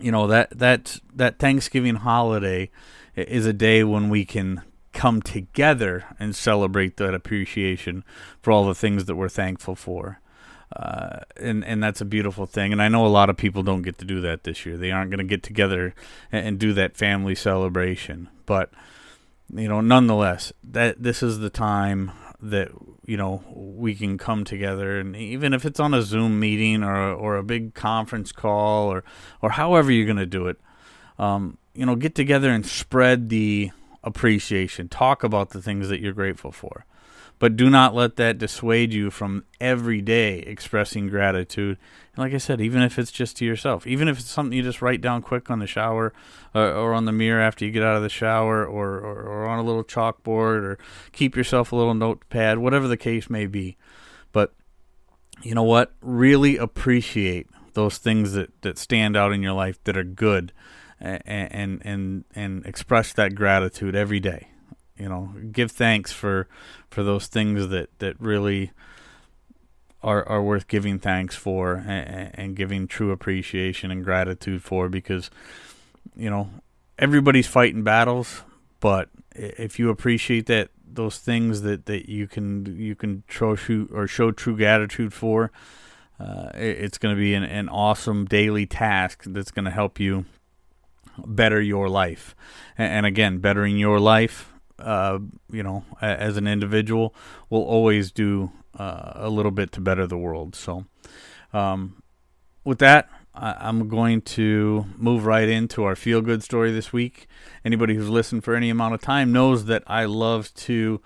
you 0.00 0.12
know 0.12 0.26
that 0.26 0.50
that 0.58 1.00
that 1.14 1.38
Thanksgiving 1.38 1.96
holiday 1.96 2.70
is 3.14 3.46
a 3.46 3.52
day 3.52 3.82
when 3.84 4.08
we 4.08 4.24
can 4.24 4.62
come 4.92 5.20
together 5.20 6.04
and 6.18 6.34
celebrate 6.34 6.96
that 6.96 7.14
appreciation 7.14 8.02
for 8.40 8.50
all 8.50 8.66
the 8.66 8.74
things 8.74 9.04
that 9.04 9.14
we're 9.14 9.28
thankful 9.28 9.74
for. 9.74 10.20
Uh, 10.74 11.20
and 11.36 11.64
and 11.64 11.82
that's 11.82 12.00
a 12.00 12.04
beautiful 12.04 12.46
thing. 12.46 12.72
And 12.72 12.82
I 12.82 12.88
know 12.88 13.06
a 13.06 13.08
lot 13.08 13.30
of 13.30 13.36
people 13.36 13.62
don't 13.62 13.82
get 13.82 13.98
to 13.98 14.04
do 14.04 14.20
that 14.22 14.44
this 14.44 14.66
year. 14.66 14.76
They 14.76 14.90
aren't 14.90 15.10
going 15.10 15.18
to 15.18 15.24
get 15.24 15.42
together 15.42 15.94
and, 16.32 16.46
and 16.46 16.58
do 16.58 16.72
that 16.72 16.96
family 16.96 17.34
celebration. 17.34 18.28
But 18.46 18.70
you 19.54 19.68
know, 19.68 19.80
nonetheless, 19.80 20.52
that 20.64 21.02
this 21.02 21.22
is 21.22 21.38
the 21.38 21.50
time 21.50 22.10
that 22.50 22.70
you 23.04 23.16
know 23.16 23.42
we 23.54 23.94
can 23.94 24.18
come 24.18 24.44
together. 24.44 24.98
And 24.98 25.16
even 25.16 25.52
if 25.52 25.64
it's 25.64 25.80
on 25.80 25.94
a 25.94 26.02
zoom 26.02 26.38
meeting 26.40 26.82
or 26.82 27.12
or 27.12 27.36
a 27.36 27.42
big 27.42 27.74
conference 27.74 28.32
call 28.32 28.92
or 28.92 29.04
or 29.42 29.50
however 29.50 29.90
you're 29.90 30.06
going 30.06 30.16
to 30.16 30.26
do 30.26 30.46
it 30.46 30.58
um, 31.18 31.58
you 31.74 31.86
know 31.86 31.96
get 31.96 32.14
together 32.14 32.50
and 32.50 32.66
spread 32.66 33.28
the 33.28 33.70
appreciation. 34.02 34.88
Talk 34.88 35.24
about 35.24 35.50
the 35.50 35.62
things 35.62 35.88
that 35.88 36.00
you're 36.00 36.12
grateful 36.12 36.52
for 36.52 36.86
but 37.38 37.56
do 37.56 37.68
not 37.68 37.94
let 37.94 38.16
that 38.16 38.38
dissuade 38.38 38.92
you 38.94 39.10
from 39.10 39.44
every 39.60 40.00
day 40.00 40.38
expressing 40.40 41.08
gratitude. 41.08 41.76
And 42.14 42.24
like 42.24 42.32
I 42.32 42.38
said, 42.38 42.60
even 42.60 42.82
if 42.82 42.98
it's 42.98 43.12
just 43.12 43.36
to 43.38 43.44
yourself, 43.44 43.86
even 43.86 44.08
if 44.08 44.18
it's 44.18 44.30
something 44.30 44.56
you 44.56 44.62
just 44.62 44.80
write 44.80 45.02
down 45.02 45.20
quick 45.20 45.50
on 45.50 45.58
the 45.58 45.66
shower 45.66 46.14
uh, 46.54 46.72
or 46.72 46.94
on 46.94 47.04
the 47.04 47.12
mirror 47.12 47.40
after 47.40 47.64
you 47.64 47.70
get 47.70 47.82
out 47.82 47.96
of 47.96 48.02
the 48.02 48.08
shower 48.08 48.64
or, 48.64 48.98
or, 48.98 49.22
or 49.22 49.46
on 49.46 49.58
a 49.58 49.62
little 49.62 49.84
chalkboard 49.84 50.62
or 50.62 50.78
keep 51.12 51.36
yourself 51.36 51.72
a 51.72 51.76
little 51.76 51.94
notepad, 51.94 52.58
whatever 52.58 52.88
the 52.88 52.96
case 52.96 53.28
may 53.28 53.46
be. 53.46 53.76
But 54.32 54.54
you 55.42 55.54
know 55.54 55.62
what? 55.62 55.94
Really 56.00 56.56
appreciate 56.56 57.48
those 57.74 57.98
things 57.98 58.32
that, 58.32 58.62
that 58.62 58.78
stand 58.78 59.14
out 59.14 59.32
in 59.32 59.42
your 59.42 59.52
life 59.52 59.82
that 59.84 59.98
are 59.98 60.04
good 60.04 60.54
and, 60.98 61.22
and, 61.26 61.82
and, 61.84 62.24
and 62.34 62.64
express 62.64 63.12
that 63.12 63.34
gratitude 63.34 63.94
every 63.94 64.20
day 64.20 64.48
you 64.98 65.08
know 65.08 65.30
give 65.52 65.70
thanks 65.70 66.12
for 66.12 66.48
for 66.90 67.02
those 67.02 67.26
things 67.26 67.68
that 67.68 67.98
that 67.98 68.20
really 68.20 68.70
are 70.02 70.26
are 70.28 70.42
worth 70.42 70.68
giving 70.68 70.98
thanks 70.98 71.34
for 71.34 71.84
and, 71.86 72.30
and 72.34 72.56
giving 72.56 72.86
true 72.86 73.10
appreciation 73.10 73.90
and 73.90 74.04
gratitude 74.04 74.62
for 74.62 74.88
because 74.88 75.30
you 76.16 76.30
know 76.30 76.50
everybody's 76.98 77.46
fighting 77.46 77.82
battles 77.82 78.42
but 78.80 79.08
if 79.34 79.78
you 79.78 79.90
appreciate 79.90 80.46
that 80.46 80.70
those 80.88 81.18
things 81.18 81.62
that, 81.62 81.86
that 81.86 82.08
you 82.08 82.26
can 82.26 82.78
you 82.78 82.94
can 82.94 83.22
show 83.28 83.56
or 83.92 84.06
show 84.06 84.30
true 84.30 84.56
gratitude 84.56 85.12
for 85.12 85.50
uh, 86.18 86.50
it's 86.54 86.96
going 86.96 87.14
to 87.14 87.18
be 87.18 87.34
an, 87.34 87.42
an 87.42 87.68
awesome 87.68 88.24
daily 88.24 88.64
task 88.64 89.24
that's 89.26 89.50
going 89.50 89.66
to 89.66 89.70
help 89.70 90.00
you 90.00 90.24
better 91.24 91.60
your 91.60 91.88
life. 91.88 92.34
And, 92.78 92.92
and 92.92 93.06
again 93.06 93.38
bettering 93.38 93.76
your 93.76 94.00
life 94.00 94.52
uh, 94.78 95.18
you 95.50 95.62
know, 95.62 95.84
as 96.00 96.36
an 96.36 96.46
individual, 96.46 97.14
will 97.50 97.62
always 97.62 98.10
do 98.10 98.52
uh, 98.78 99.12
a 99.14 99.30
little 99.30 99.52
bit 99.52 99.72
to 99.72 99.80
better 99.80 100.06
the 100.06 100.18
world. 100.18 100.54
So, 100.54 100.84
um, 101.52 102.02
with 102.64 102.78
that, 102.78 103.08
I- 103.34 103.68
am 103.68 103.88
going 103.88 104.22
to 104.22 104.86
move 104.96 105.26
right 105.26 105.48
into 105.48 105.84
our 105.84 105.96
feel 105.96 106.20
good 106.20 106.42
story 106.42 106.72
this 106.72 106.92
week. 106.92 107.26
Anybody 107.64 107.94
who's 107.94 108.08
listened 108.08 108.44
for 108.44 108.54
any 108.54 108.70
amount 108.70 108.94
of 108.94 109.00
time 109.00 109.32
knows 109.32 109.66
that 109.66 109.82
I 109.86 110.04
love 110.06 110.52
to 110.54 111.00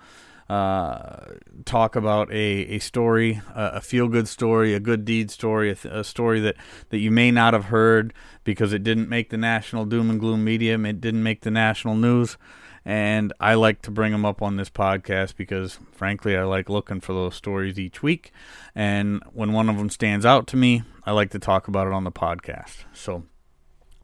uh, 0.51 1.35
talk 1.65 1.95
about 1.95 2.31
a, 2.31 2.65
a 2.75 2.79
story, 2.79 3.41
a, 3.55 3.65
a 3.75 3.81
feel 3.81 4.07
good 4.07 4.27
story, 4.27 4.73
a 4.73 4.79
good 4.79 5.05
deed 5.05 5.31
story, 5.31 5.69
a, 5.71 5.75
th- 5.75 5.93
a, 5.93 6.03
story 6.03 6.39
that, 6.41 6.55
that 6.89 6.97
you 6.97 7.11
may 7.11 7.31
not 7.31 7.53
have 7.53 7.65
heard 7.65 8.13
because 8.43 8.73
it 8.73 8.83
didn't 8.83 9.07
make 9.07 9.29
the 9.29 9.37
national 9.37 9.85
doom 9.85 10.09
and 10.09 10.19
gloom 10.19 10.43
media, 10.43 10.77
it 10.77 10.99
didn't 10.99 11.23
make 11.23 11.41
the 11.41 11.51
national 11.51 11.95
news 11.95 12.37
and 12.83 13.31
I 13.39 13.53
like 13.53 13.81
to 13.83 13.91
bring 13.91 14.11
them 14.11 14.25
up 14.25 14.41
on 14.41 14.55
this 14.55 14.69
podcast 14.69 15.35
because, 15.35 15.77
frankly, 15.91 16.35
I 16.35 16.43
like 16.43 16.67
looking 16.67 16.99
for 16.99 17.13
those 17.13 17.35
stories 17.35 17.77
each 17.77 18.01
week. 18.01 18.31
And 18.73 19.21
when 19.33 19.53
one 19.53 19.69
of 19.69 19.77
them 19.77 19.89
stands 19.89 20.25
out 20.25 20.47
to 20.47 20.57
me, 20.57 20.83
I 21.05 21.11
like 21.11 21.29
to 21.31 21.39
talk 21.39 21.67
about 21.67 21.87
it 21.87 21.93
on 21.93 22.05
the 22.05 22.11
podcast. 22.11 22.85
So, 22.93 23.23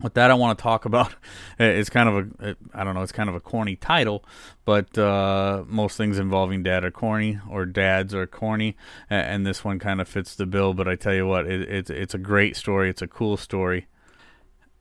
with 0.02 0.14
that, 0.14 0.30
I 0.32 0.36
want 0.36 0.58
to 0.58 0.62
talk 0.62 0.86
about. 0.86 1.16
It's 1.60 1.90
kind 1.90 2.08
of 2.08 2.16
a, 2.40 2.56
I 2.72 2.84
don't 2.84 2.94
know, 2.94 3.02
it's 3.02 3.12
kind 3.12 3.30
of 3.30 3.36
a 3.36 3.40
corny 3.40 3.76
title, 3.76 4.24
but 4.64 4.96
uh, 4.96 5.64
most 5.66 5.98
things 5.98 6.20
involving 6.20 6.62
dad 6.62 6.84
are 6.84 6.92
corny, 6.92 7.40
or 7.50 7.66
dads 7.66 8.14
are 8.14 8.28
corny, 8.28 8.78
and 9.10 9.44
this 9.44 9.66
one 9.66 9.80
kind 9.80 10.00
of 10.00 10.08
fits 10.08 10.36
the 10.36 10.46
bill. 10.46 10.76
But 10.76 10.88
I 10.88 10.96
tell 10.96 11.16
you 11.16 11.26
what, 11.26 11.48
it, 11.48 11.68
it's 11.68 11.90
it's 11.90 12.14
a 12.14 12.20
great 12.20 12.56
story. 12.56 12.92
It's 12.92 13.02
a 13.02 13.08
cool 13.08 13.38
story, 13.38 13.88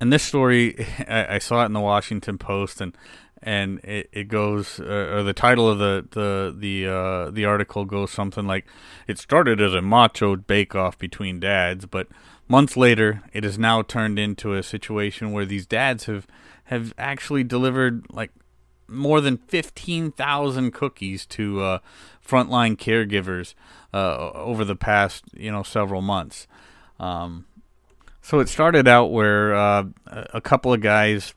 and 0.01 0.13
this 0.13 0.23
story, 0.23 0.87
I, 1.09 1.37
I 1.37 1.39
saw 1.39 1.63
it 1.63 1.67
in 1.67 1.73
the 1.73 1.81
Washington 1.81 2.37
Post, 2.37 2.83
and 2.83 2.95
and 3.43 3.81
it, 3.85 4.09
it 4.13 4.29
goes, 4.29 4.81
uh, 4.81 5.15
or 5.15 5.23
the 5.23 5.35
title 5.35 5.69
of 5.69 5.79
the 5.79 6.07
the 6.11 6.55
the 6.57 6.87
uh, 6.87 7.31
the 7.31 7.45
article 7.45 7.85
goes 7.85 8.11
something 8.11 8.47
like, 8.47 8.67
"It 9.07 9.19
started 9.19 9.61
as 9.61 9.75
a 9.75 9.83
macho 9.83 10.37
bake-off 10.37 10.99
between 10.99 11.41
dads, 11.41 11.87
but." 11.87 12.09
Months 12.49 12.77
later, 12.77 13.25
it 13.33 13.43
has 13.43 13.59
now 13.59 13.83
turned 13.83 14.21
into 14.21 14.55
a 14.55 14.63
situation 14.63 15.33
where 15.33 15.45
these 15.45 15.67
dads 15.67 16.05
have 16.05 16.29
have 16.67 16.95
actually 16.97 17.43
delivered 17.43 18.07
like 18.09 18.31
more 18.89 19.21
than 19.21 19.37
15,000 19.37 20.73
cookies 20.73 21.27
to 21.27 21.61
uh, 21.61 21.79
frontline 22.27 22.77
caregivers 22.77 23.55
uh, 23.93 24.31
over 24.33 24.65
the 24.65 24.77
past, 24.77 25.25
you 25.37 25.51
know, 25.51 25.63
several 25.63 26.03
months. 26.03 26.47
Um, 26.99 27.47
so 28.23 28.41
it 28.41 28.49
started 28.49 28.89
out 28.89 29.07
where 29.13 29.55
uh, 29.55 29.85
a 30.07 30.41
couple 30.41 30.73
of 30.73 30.81
guys 30.81 31.35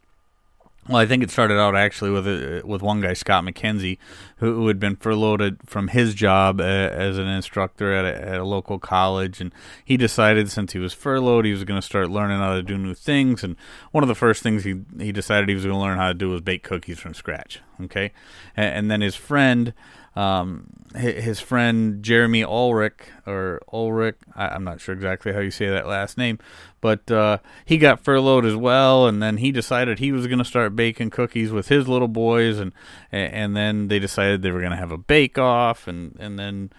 well, 0.90 0.98
I 0.98 1.06
think 1.06 1.22
it 1.22 1.30
started 1.30 1.60
out 1.60 1.76
actually 1.76 2.10
with 2.10 2.28
a, 2.28 2.64
with 2.66 2.82
one 2.82 3.00
guy, 3.00 3.14
Scott 3.14 3.44
McKenzie, 3.44 4.00
who, 4.38 4.56
who 4.56 4.68
had 4.68 4.80
been 4.80 4.96
furloughed 4.96 5.60
from 5.64 5.90
his 5.90 6.16
job 6.16 6.60
uh, 6.60 6.64
as 6.64 7.20
an 7.20 7.28
instructor 7.28 7.94
at 7.94 8.06
a, 8.06 8.28
at 8.28 8.40
a, 8.40 8.44
local 8.44 8.80
college, 8.80 9.40
and 9.40 9.54
he 9.86 9.98
decided 9.98 10.50
since 10.50 10.74
he 10.74 10.80
was 10.80 10.92
furloughed, 10.92 11.46
he 11.46 11.52
was 11.52 11.64
going 11.64 11.80
to 11.80 11.86
start 11.86 12.10
learning 12.10 12.40
how 12.40 12.56
to 12.56 12.64
do 12.64 12.76
new 12.76 12.96
things. 12.96 13.44
And 13.44 13.56
one 13.92 14.04
of 14.04 14.08
the 14.08 14.16
first 14.16 14.42
things 14.42 14.64
he 14.64 14.82
he 14.98 15.12
decided 15.12 15.48
he 15.48 15.54
was 15.54 15.64
going 15.64 15.76
to 15.76 15.82
learn 15.82 16.00
how 16.00 16.08
to 16.08 16.16
do 16.16 16.30
was 16.30 16.42
bake 16.42 16.64
cookies 16.64 16.98
from 16.98 17.14
scratch. 17.14 17.62
Okay, 17.84 18.12
and, 18.58 18.76
and 18.76 18.92
then 18.92 19.02
his 19.02 19.16
friend 19.16 19.76
um, 20.20 20.66
his 20.98 21.40
friend 21.40 22.04
Jeremy 22.04 22.44
Ulrich 22.44 23.08
or 23.26 23.62
Ulrich, 23.72 24.18
I, 24.36 24.54
am 24.54 24.66
not 24.66 24.82
sure 24.82 24.94
exactly 24.94 25.32
how 25.32 25.40
you 25.40 25.52
say 25.52 25.70
that 25.70 25.88
last 25.88 26.18
name, 26.18 26.40
but 26.82 27.10
uh, 27.10 27.38
he 27.64 27.78
got 27.78 28.04
furloughed 28.04 28.44
as 28.44 28.56
well, 28.56 29.08
and 29.08 29.24
then 29.24 29.38
he 29.38 29.54
decided 29.54 30.00
he 30.00 30.12
was 30.12 30.28
going 30.28 30.40
to 30.40 30.46
start 30.46 30.76
baking 30.76 31.12
cookies 31.12 31.52
with 31.52 31.70
his 31.70 31.88
little 31.88 32.10
boys, 32.10 32.60
and 32.60 32.74
and 33.14 33.56
then 33.56 33.88
they 33.88 33.98
decided 33.98 34.42
they 34.42 34.52
were 34.52 34.60
going 34.60 34.72
to 34.72 34.78
have 34.78 34.92
a 34.92 34.98
bake 34.98 35.38
off, 35.38 35.88
and 35.88 36.16
and 36.20 36.38
then. 36.38 36.72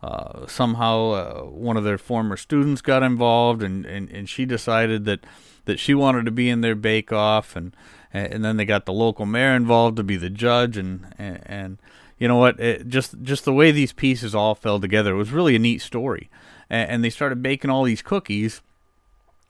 Uh, 0.00 0.46
somehow, 0.46 1.10
uh, 1.10 1.40
one 1.40 1.76
of 1.76 1.82
their 1.82 1.98
former 1.98 2.36
students 2.36 2.80
got 2.80 3.02
involved, 3.02 3.64
and, 3.64 3.84
and, 3.84 4.08
and 4.10 4.28
she 4.28 4.46
decided 4.46 5.04
that, 5.06 5.26
that 5.64 5.80
she 5.80 5.92
wanted 5.92 6.24
to 6.24 6.30
be 6.30 6.48
in 6.48 6.60
their 6.60 6.76
bake 6.76 7.12
off, 7.12 7.56
and 7.56 7.74
and 8.12 8.44
then 8.44 8.56
they 8.56 8.64
got 8.64 8.86
the 8.86 8.92
local 8.92 9.26
mayor 9.26 9.56
involved 9.56 9.96
to 9.96 10.04
be 10.04 10.16
the 10.16 10.30
judge, 10.30 10.76
and 10.76 11.12
and, 11.18 11.42
and 11.46 11.78
you 12.18 12.28
know 12.28 12.36
what? 12.36 12.58
It, 12.58 12.88
just 12.88 13.20
just 13.22 13.44
the 13.44 13.52
way 13.52 13.70
these 13.70 13.92
pieces 13.92 14.34
all 14.34 14.54
fell 14.54 14.80
together 14.80 15.14
was 15.14 15.30
really 15.30 15.54
a 15.56 15.58
neat 15.58 15.82
story. 15.82 16.30
And, 16.68 16.90
and 16.90 17.04
they 17.04 17.10
started 17.10 17.42
baking 17.42 17.70
all 17.70 17.84
these 17.84 18.02
cookies, 18.02 18.60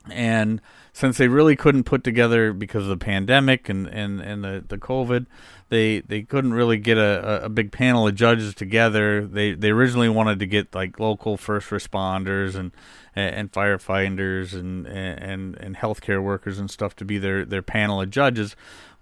and 0.09 0.61
since 0.93 1.17
they 1.17 1.27
really 1.27 1.55
couldn't 1.55 1.83
put 1.83 2.03
together 2.03 2.51
because 2.51 2.83
of 2.83 2.89
the 2.89 2.97
pandemic 2.97 3.69
and, 3.69 3.87
and, 3.87 4.19
and 4.19 4.43
the, 4.43 4.63
the 4.67 4.77
COVID, 4.77 5.25
they 5.69 6.01
they 6.01 6.23
couldn't 6.23 6.53
really 6.53 6.77
get 6.77 6.97
a, 6.97 7.45
a 7.45 7.49
big 7.49 7.71
panel 7.71 8.07
of 8.07 8.15
judges 8.15 8.53
together. 8.53 9.25
They 9.25 9.53
they 9.53 9.69
originally 9.69 10.09
wanted 10.09 10.39
to 10.39 10.45
get 10.45 10.73
like 10.75 10.99
local 10.99 11.37
first 11.37 11.69
responders 11.69 12.55
and 12.55 12.71
and 13.15 13.51
firefighters 13.51 14.53
and 14.53 14.87
and 14.87 15.55
and 15.55 15.77
healthcare 15.77 16.21
workers 16.21 16.59
and 16.59 16.69
stuff 16.69 16.95
to 16.97 17.05
be 17.05 17.17
their 17.17 17.45
their 17.45 17.61
panel 17.61 18.01
of 18.01 18.09
judges, 18.09 18.55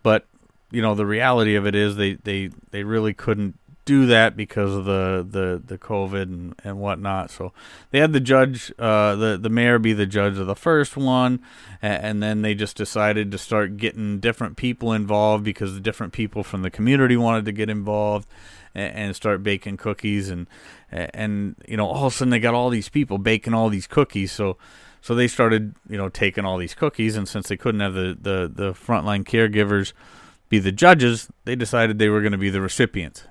but 0.03 0.25
you 0.71 0.81
know 0.81 0.95
the 0.95 1.05
reality 1.05 1.55
of 1.55 1.65
it 1.65 1.75
is 1.75 1.95
they 1.95 2.13
they 2.13 2.49
they 2.71 2.83
really 2.83 3.13
couldn't 3.13 3.57
do 3.87 4.05
that 4.05 4.35
because 4.35 4.75
of 4.75 4.83
the 4.83 5.25
the 5.27 5.61
the 5.65 5.77
COVID 5.77 6.23
and 6.23 6.55
and 6.63 6.77
whatnot. 6.77 7.31
So 7.31 7.53
they 7.89 7.99
had 7.99 8.11
the 8.11 8.19
judge, 8.19 8.71
uh, 8.77 9.15
the 9.15 9.37
the 9.37 9.49
mayor, 9.49 9.79
be 9.79 9.93
the 9.93 10.05
judge 10.05 10.37
of 10.37 10.45
the 10.45 10.55
first 10.55 10.97
one, 10.97 11.41
and, 11.81 12.03
and 12.03 12.23
then 12.23 12.41
they 12.41 12.53
just 12.53 12.75
decided 12.75 13.31
to 13.31 13.37
start 13.37 13.77
getting 13.77 14.19
different 14.19 14.57
people 14.57 14.91
involved 14.91 15.45
because 15.45 15.73
the 15.73 15.79
different 15.79 16.11
people 16.11 16.43
from 16.43 16.61
the 16.61 16.69
community 16.69 17.15
wanted 17.15 17.45
to 17.45 17.53
get 17.53 17.69
involved 17.69 18.27
and, 18.75 18.93
and 18.93 19.15
start 19.15 19.41
baking 19.41 19.77
cookies 19.77 20.29
and 20.29 20.47
and 20.91 21.55
you 21.65 21.77
know 21.77 21.87
all 21.87 22.07
of 22.07 22.13
a 22.13 22.15
sudden 22.15 22.29
they 22.29 22.39
got 22.39 22.53
all 22.53 22.69
these 22.69 22.89
people 22.89 23.17
baking 23.17 23.53
all 23.53 23.69
these 23.69 23.87
cookies. 23.87 24.33
So 24.33 24.57
so 25.01 25.15
they 25.15 25.29
started 25.29 25.75
you 25.89 25.97
know 25.97 26.09
taking 26.09 26.43
all 26.43 26.57
these 26.57 26.75
cookies 26.75 27.15
and 27.15 27.27
since 27.27 27.47
they 27.47 27.57
couldn't 27.57 27.79
have 27.79 27.93
the 27.93 28.17
the 28.19 28.51
the 28.53 28.73
frontline 28.73 29.23
caregivers 29.23 29.93
be 30.49 30.59
the 30.59 30.71
judges, 30.71 31.29
they 31.45 31.55
decided 31.55 31.99
they 31.99 32.09
were 32.09 32.21
going 32.21 32.31
to 32.31 32.37
be 32.37 32.49
the 32.49 32.61
recipients, 32.61 33.23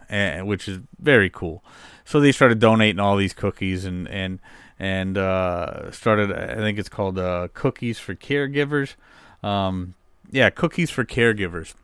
which 0.43 0.69
is 0.69 0.81
very 0.99 1.31
cool. 1.31 1.65
So 2.05 2.21
they 2.21 2.33
started 2.33 2.59
donating 2.59 3.01
all 3.01 3.17
these 3.17 3.33
cookies 3.33 3.85
and 3.85 4.07
and 4.09 4.39
and 4.79 5.17
uh, 5.19 5.91
started. 5.91 6.33
I 6.33 6.57
think 6.57 6.79
it's 6.79 6.89
called 6.89 7.19
uh, 7.19 7.49
Cookies 7.55 7.99
for 7.99 8.15
Caregivers. 8.15 8.95
Um, 9.43 9.95
yeah, 10.31 10.51
Cookies 10.51 10.91
for 10.91 11.05
Caregivers. 11.05 11.75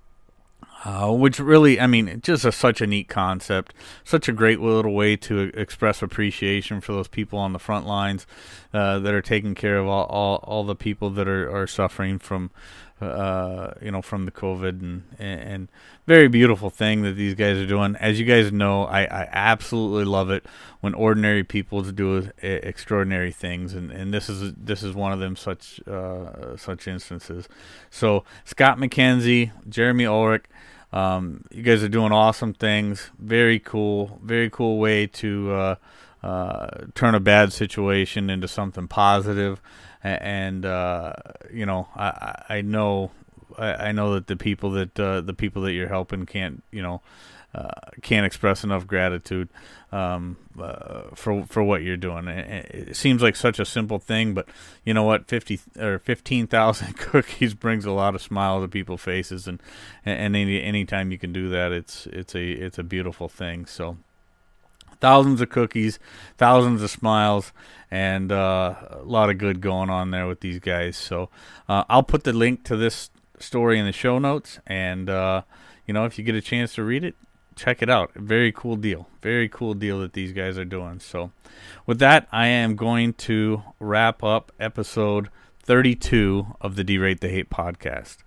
Uh, 0.84 1.12
which 1.12 1.38
really, 1.38 1.78
I 1.78 1.86
mean, 1.86 2.20
just 2.24 2.44
a, 2.44 2.50
such 2.50 2.80
a 2.80 2.88
neat 2.88 3.08
concept, 3.08 3.72
such 4.02 4.28
a 4.28 4.32
great 4.32 4.58
little 4.58 4.92
way 4.92 5.14
to 5.14 5.52
express 5.54 6.02
appreciation 6.02 6.80
for 6.80 6.90
those 6.90 7.06
people 7.06 7.38
on 7.38 7.52
the 7.52 7.60
front 7.60 7.86
lines 7.86 8.26
uh, 8.74 8.98
that 8.98 9.14
are 9.14 9.22
taking 9.22 9.54
care 9.54 9.78
of 9.78 9.86
all, 9.86 10.06
all, 10.06 10.36
all 10.42 10.64
the 10.64 10.74
people 10.74 11.08
that 11.10 11.28
are, 11.28 11.48
are 11.54 11.68
suffering 11.68 12.18
from 12.18 12.50
uh, 13.02 13.74
you 13.82 13.90
know, 13.90 14.02
from 14.02 14.24
the 14.24 14.30
COVID 14.30 14.80
and, 14.80 15.02
and 15.18 15.68
very 16.06 16.28
beautiful 16.28 16.70
thing 16.70 17.02
that 17.02 17.12
these 17.12 17.34
guys 17.34 17.56
are 17.58 17.66
doing. 17.66 17.96
As 17.96 18.18
you 18.18 18.26
guys 18.26 18.52
know, 18.52 18.84
I, 18.84 19.02
I 19.02 19.28
absolutely 19.32 20.04
love 20.04 20.30
it 20.30 20.44
when 20.80 20.94
ordinary 20.94 21.44
people 21.44 21.82
do 21.82 22.30
extraordinary 22.42 23.32
things, 23.32 23.74
and, 23.74 23.90
and 23.90 24.12
this 24.12 24.28
is 24.28 24.52
this 24.54 24.82
is 24.82 24.94
one 24.94 25.12
of 25.12 25.20
them 25.20 25.36
such 25.36 25.80
uh, 25.86 26.56
such 26.56 26.88
instances. 26.88 27.48
So 27.90 28.24
Scott 28.44 28.78
McKenzie, 28.78 29.52
Jeremy 29.68 30.06
Ulrich, 30.06 30.44
um, 30.92 31.44
you 31.50 31.62
guys 31.62 31.82
are 31.82 31.88
doing 31.88 32.12
awesome 32.12 32.54
things. 32.54 33.10
Very 33.18 33.58
cool, 33.58 34.20
very 34.22 34.50
cool 34.50 34.78
way 34.78 35.06
to 35.06 35.52
uh, 35.52 35.74
uh, 36.22 36.68
turn 36.94 37.14
a 37.14 37.20
bad 37.20 37.52
situation 37.52 38.30
into 38.30 38.48
something 38.48 38.88
positive 38.88 39.60
and 40.02 40.64
uh, 40.64 41.12
you 41.52 41.66
know 41.66 41.88
I 41.94 42.44
I 42.48 42.60
know 42.62 43.10
I, 43.58 43.92
know 43.92 44.14
that 44.14 44.26
the 44.26 44.36
people 44.36 44.70
that 44.72 44.98
uh, 44.98 45.20
the 45.20 45.34
people 45.34 45.62
that 45.62 45.72
you're 45.72 45.88
helping 45.88 46.26
can't 46.26 46.62
you 46.70 46.82
know 46.82 47.02
uh, 47.54 47.68
can't 48.00 48.24
express 48.24 48.64
enough 48.64 48.86
gratitude 48.86 49.48
um, 49.92 50.38
uh, 50.58 51.02
for 51.14 51.44
for 51.44 51.62
what 51.62 51.82
you're 51.82 51.98
doing. 51.98 52.26
It, 52.26 52.88
it, 52.88 52.96
seems 52.96 53.20
like 53.20 53.36
such 53.36 53.58
a 53.58 53.66
simple 53.66 53.98
thing, 53.98 54.32
but 54.32 54.48
you 54.84 54.94
know 54.94 55.02
what? 55.02 55.28
Fifty 55.28 55.60
or 55.78 55.98
fifteen 55.98 56.46
thousand 56.46 56.96
cookies 56.96 57.52
brings 57.52 57.84
a 57.84 57.90
lot 57.90 58.14
of 58.14 58.22
smiles 58.22 58.64
to 58.64 58.68
people's 58.68 59.02
faces, 59.02 59.46
and 59.46 59.60
and 60.04 60.34
any 60.34 60.62
anytime 60.62 61.12
you 61.12 61.18
can 61.18 61.32
do 61.32 61.50
that, 61.50 61.72
it's 61.72 62.06
it's 62.06 62.34
a 62.34 62.52
it's 62.52 62.78
a 62.78 62.82
beautiful 62.82 63.28
thing. 63.28 63.66
So 63.66 63.98
thousands 65.02 65.40
of 65.40 65.50
cookies, 65.50 65.98
thousands 66.38 66.80
of 66.80 66.88
smiles, 66.88 67.52
and 67.90 68.30
uh, 68.32 68.74
a 68.90 69.02
lot 69.02 69.28
of 69.28 69.36
good 69.36 69.60
going 69.60 69.90
on 69.90 70.12
there 70.12 70.26
with 70.28 70.40
these 70.40 70.60
guys. 70.60 70.96
So 70.96 71.28
uh, 71.68 71.84
I'll 71.90 72.04
put 72.04 72.24
the 72.24 72.32
link 72.32 72.64
to 72.64 72.76
this 72.76 73.10
story 73.38 73.78
in 73.78 73.84
the 73.84 73.92
show 73.92 74.18
notes, 74.18 74.60
and 74.66 75.10
uh, 75.10 75.42
you 75.86 75.92
know 75.92 76.04
if 76.04 76.18
you 76.18 76.24
get 76.24 76.36
a 76.36 76.40
chance 76.40 76.76
to 76.76 76.84
read 76.84 77.02
it, 77.02 77.16
check 77.56 77.82
it 77.82 77.90
out. 77.90 78.14
Very 78.14 78.52
cool 78.52 78.76
deal. 78.76 79.08
Very 79.20 79.48
cool 79.48 79.74
deal 79.74 79.98
that 80.00 80.12
these 80.12 80.32
guys 80.32 80.56
are 80.56 80.64
doing. 80.64 81.00
So 81.00 81.32
with 81.84 81.98
that, 81.98 82.28
I 82.30 82.46
am 82.46 82.76
going 82.76 83.14
to 83.14 83.62
wrap 83.80 84.22
up 84.22 84.52
episode 84.60 85.30
32 85.64 86.46
of 86.60 86.76
the 86.76 86.84
Derate 86.84 87.20
the 87.20 87.28
Hate 87.28 87.50
podcast. 87.50 88.18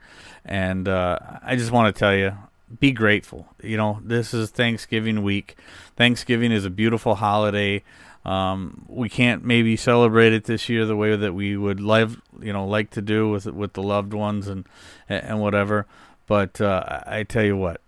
And 0.43 0.87
uh, 0.89 1.19
I 1.41 1.55
just 1.55 1.71
want 1.71 1.93
to 1.93 1.97
tell 1.97 2.15
you, 2.15 2.33
be 2.79 2.91
grateful. 2.91 3.47
You 3.61 3.77
know, 3.77 3.99
this 4.03 4.33
is 4.33 4.49
Thanksgiving 4.49 5.23
week. 5.23 5.55
Thanksgiving 5.95 6.51
is 6.51 6.65
a 6.65 6.69
beautiful 6.69 7.15
holiday. 7.15 7.83
Um, 8.23 8.85
we 8.89 9.07
can't 9.07 9.43
maybe 9.45 9.75
celebrate 9.77 10.33
it 10.33 10.45
this 10.45 10.67
year 10.67 10.85
the 10.85 10.95
way 10.95 11.15
that 11.15 11.33
we 11.33 11.55
would 11.55 11.79
live, 11.79 12.19
you 12.41 12.51
know, 12.51 12.65
like 12.65 12.89
to 12.91 13.01
do 13.01 13.29
with 13.29 13.45
with 13.45 13.73
the 13.73 13.83
loved 13.83 14.13
ones 14.13 14.47
and 14.47 14.67
and 15.07 15.39
whatever. 15.39 15.85
But 16.25 16.59
uh, 16.59 17.03
I 17.05 17.23
tell 17.23 17.43
you 17.43 17.55
what, 17.55 17.81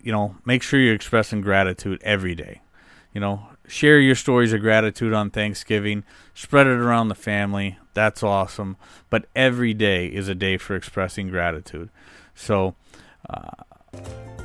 you 0.00 0.12
know, 0.12 0.36
make 0.44 0.62
sure 0.62 0.78
you're 0.78 0.94
expressing 0.94 1.40
gratitude 1.40 2.00
every 2.04 2.36
day. 2.36 2.60
You 3.12 3.20
know, 3.20 3.48
share 3.66 3.98
your 3.98 4.14
stories 4.14 4.52
of 4.52 4.60
gratitude 4.60 5.12
on 5.12 5.30
Thanksgiving. 5.30 6.04
Spread 6.34 6.68
it 6.68 6.78
around 6.78 7.08
the 7.08 7.16
family. 7.16 7.76
That's 7.92 8.22
awesome. 8.22 8.76
But 9.10 9.26
every 9.34 9.74
day 9.74 10.06
is 10.06 10.28
a 10.28 10.36
day 10.36 10.56
for 10.56 10.76
expressing 10.76 11.28
gratitude. 11.28 11.90
So. 12.34 12.76
Uh, 13.28 13.50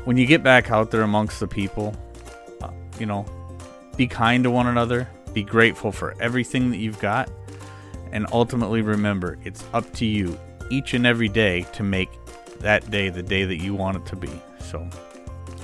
when 0.06 0.18
you 0.18 0.26
get 0.26 0.44
back 0.44 0.72
out 0.72 0.92
there 0.92 1.02
amongst 1.02 1.40
the 1.40 1.48
people, 1.48 1.96
uh, 2.62 2.70
you 3.00 3.06
know, 3.06 3.26
be 3.98 4.08
kind 4.08 4.44
to 4.44 4.52
one 4.52 4.68
another, 4.68 5.08
be 5.34 5.44
grateful 5.44 5.92
for 5.92 6.16
everything 6.20 6.72
that 6.72 6.78
you've 6.78 7.00
got, 7.00 7.30
and 8.12 8.26
ultimately 8.32 8.82
remember 8.82 9.38
it's 9.44 9.64
up 9.74 9.92
to 9.94 10.06
you 10.06 10.38
each 10.70 10.94
and 10.94 11.06
every 11.06 11.30
day 11.30 11.66
to 11.74 11.84
make 11.84 12.10
that 12.60 12.90
day 12.90 13.10
the 13.10 13.24
day 13.24 13.46
that 13.46 13.58
you 13.58 13.74
want 13.74 13.98
it 13.98 14.06
to 14.08 14.16
be. 14.16 14.30
So, 14.60 14.88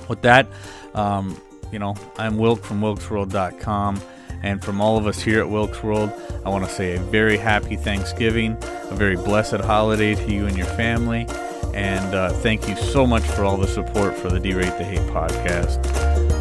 with 0.07 0.21
that, 0.23 0.47
um, 0.93 1.39
you 1.71 1.79
know, 1.79 1.95
I'm 2.17 2.37
Wilk 2.37 2.63
from 2.63 2.81
wilksworld.com. 2.81 4.01
And 4.43 4.63
from 4.63 4.81
all 4.81 4.97
of 4.97 5.05
us 5.05 5.21
here 5.21 5.39
at 5.39 5.49
Wilkes 5.49 5.83
World, 5.83 6.11
I 6.43 6.49
want 6.49 6.65
to 6.65 6.71
say 6.71 6.95
a 6.95 6.99
very 6.99 7.37
happy 7.37 7.75
Thanksgiving, 7.75 8.57
a 8.89 8.95
very 8.95 9.15
blessed 9.15 9.61
holiday 9.61 10.15
to 10.15 10.31
you 10.31 10.47
and 10.47 10.57
your 10.57 10.65
family. 10.65 11.27
And 11.73 12.13
uh, 12.13 12.33
thank 12.33 12.67
you 12.67 12.75
so 12.75 13.07
much 13.07 13.23
for 13.23 13.45
all 13.45 13.57
the 13.57 13.67
support 13.67 14.15
for 14.15 14.29
the 14.29 14.39
D 14.39 14.53
Rate 14.53 14.77
the 14.77 14.83
Hate 14.83 14.99
podcast. 15.11 15.85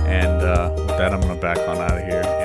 And 0.07 0.43
uh, 0.43 0.75
with 0.77 0.89
that, 0.89 1.13
I'm 1.13 1.21
going 1.21 1.35
to 1.35 1.41
back 1.41 1.59
on 1.69 1.79
out 1.79 1.99
of 1.99 2.05
here. 2.05 2.40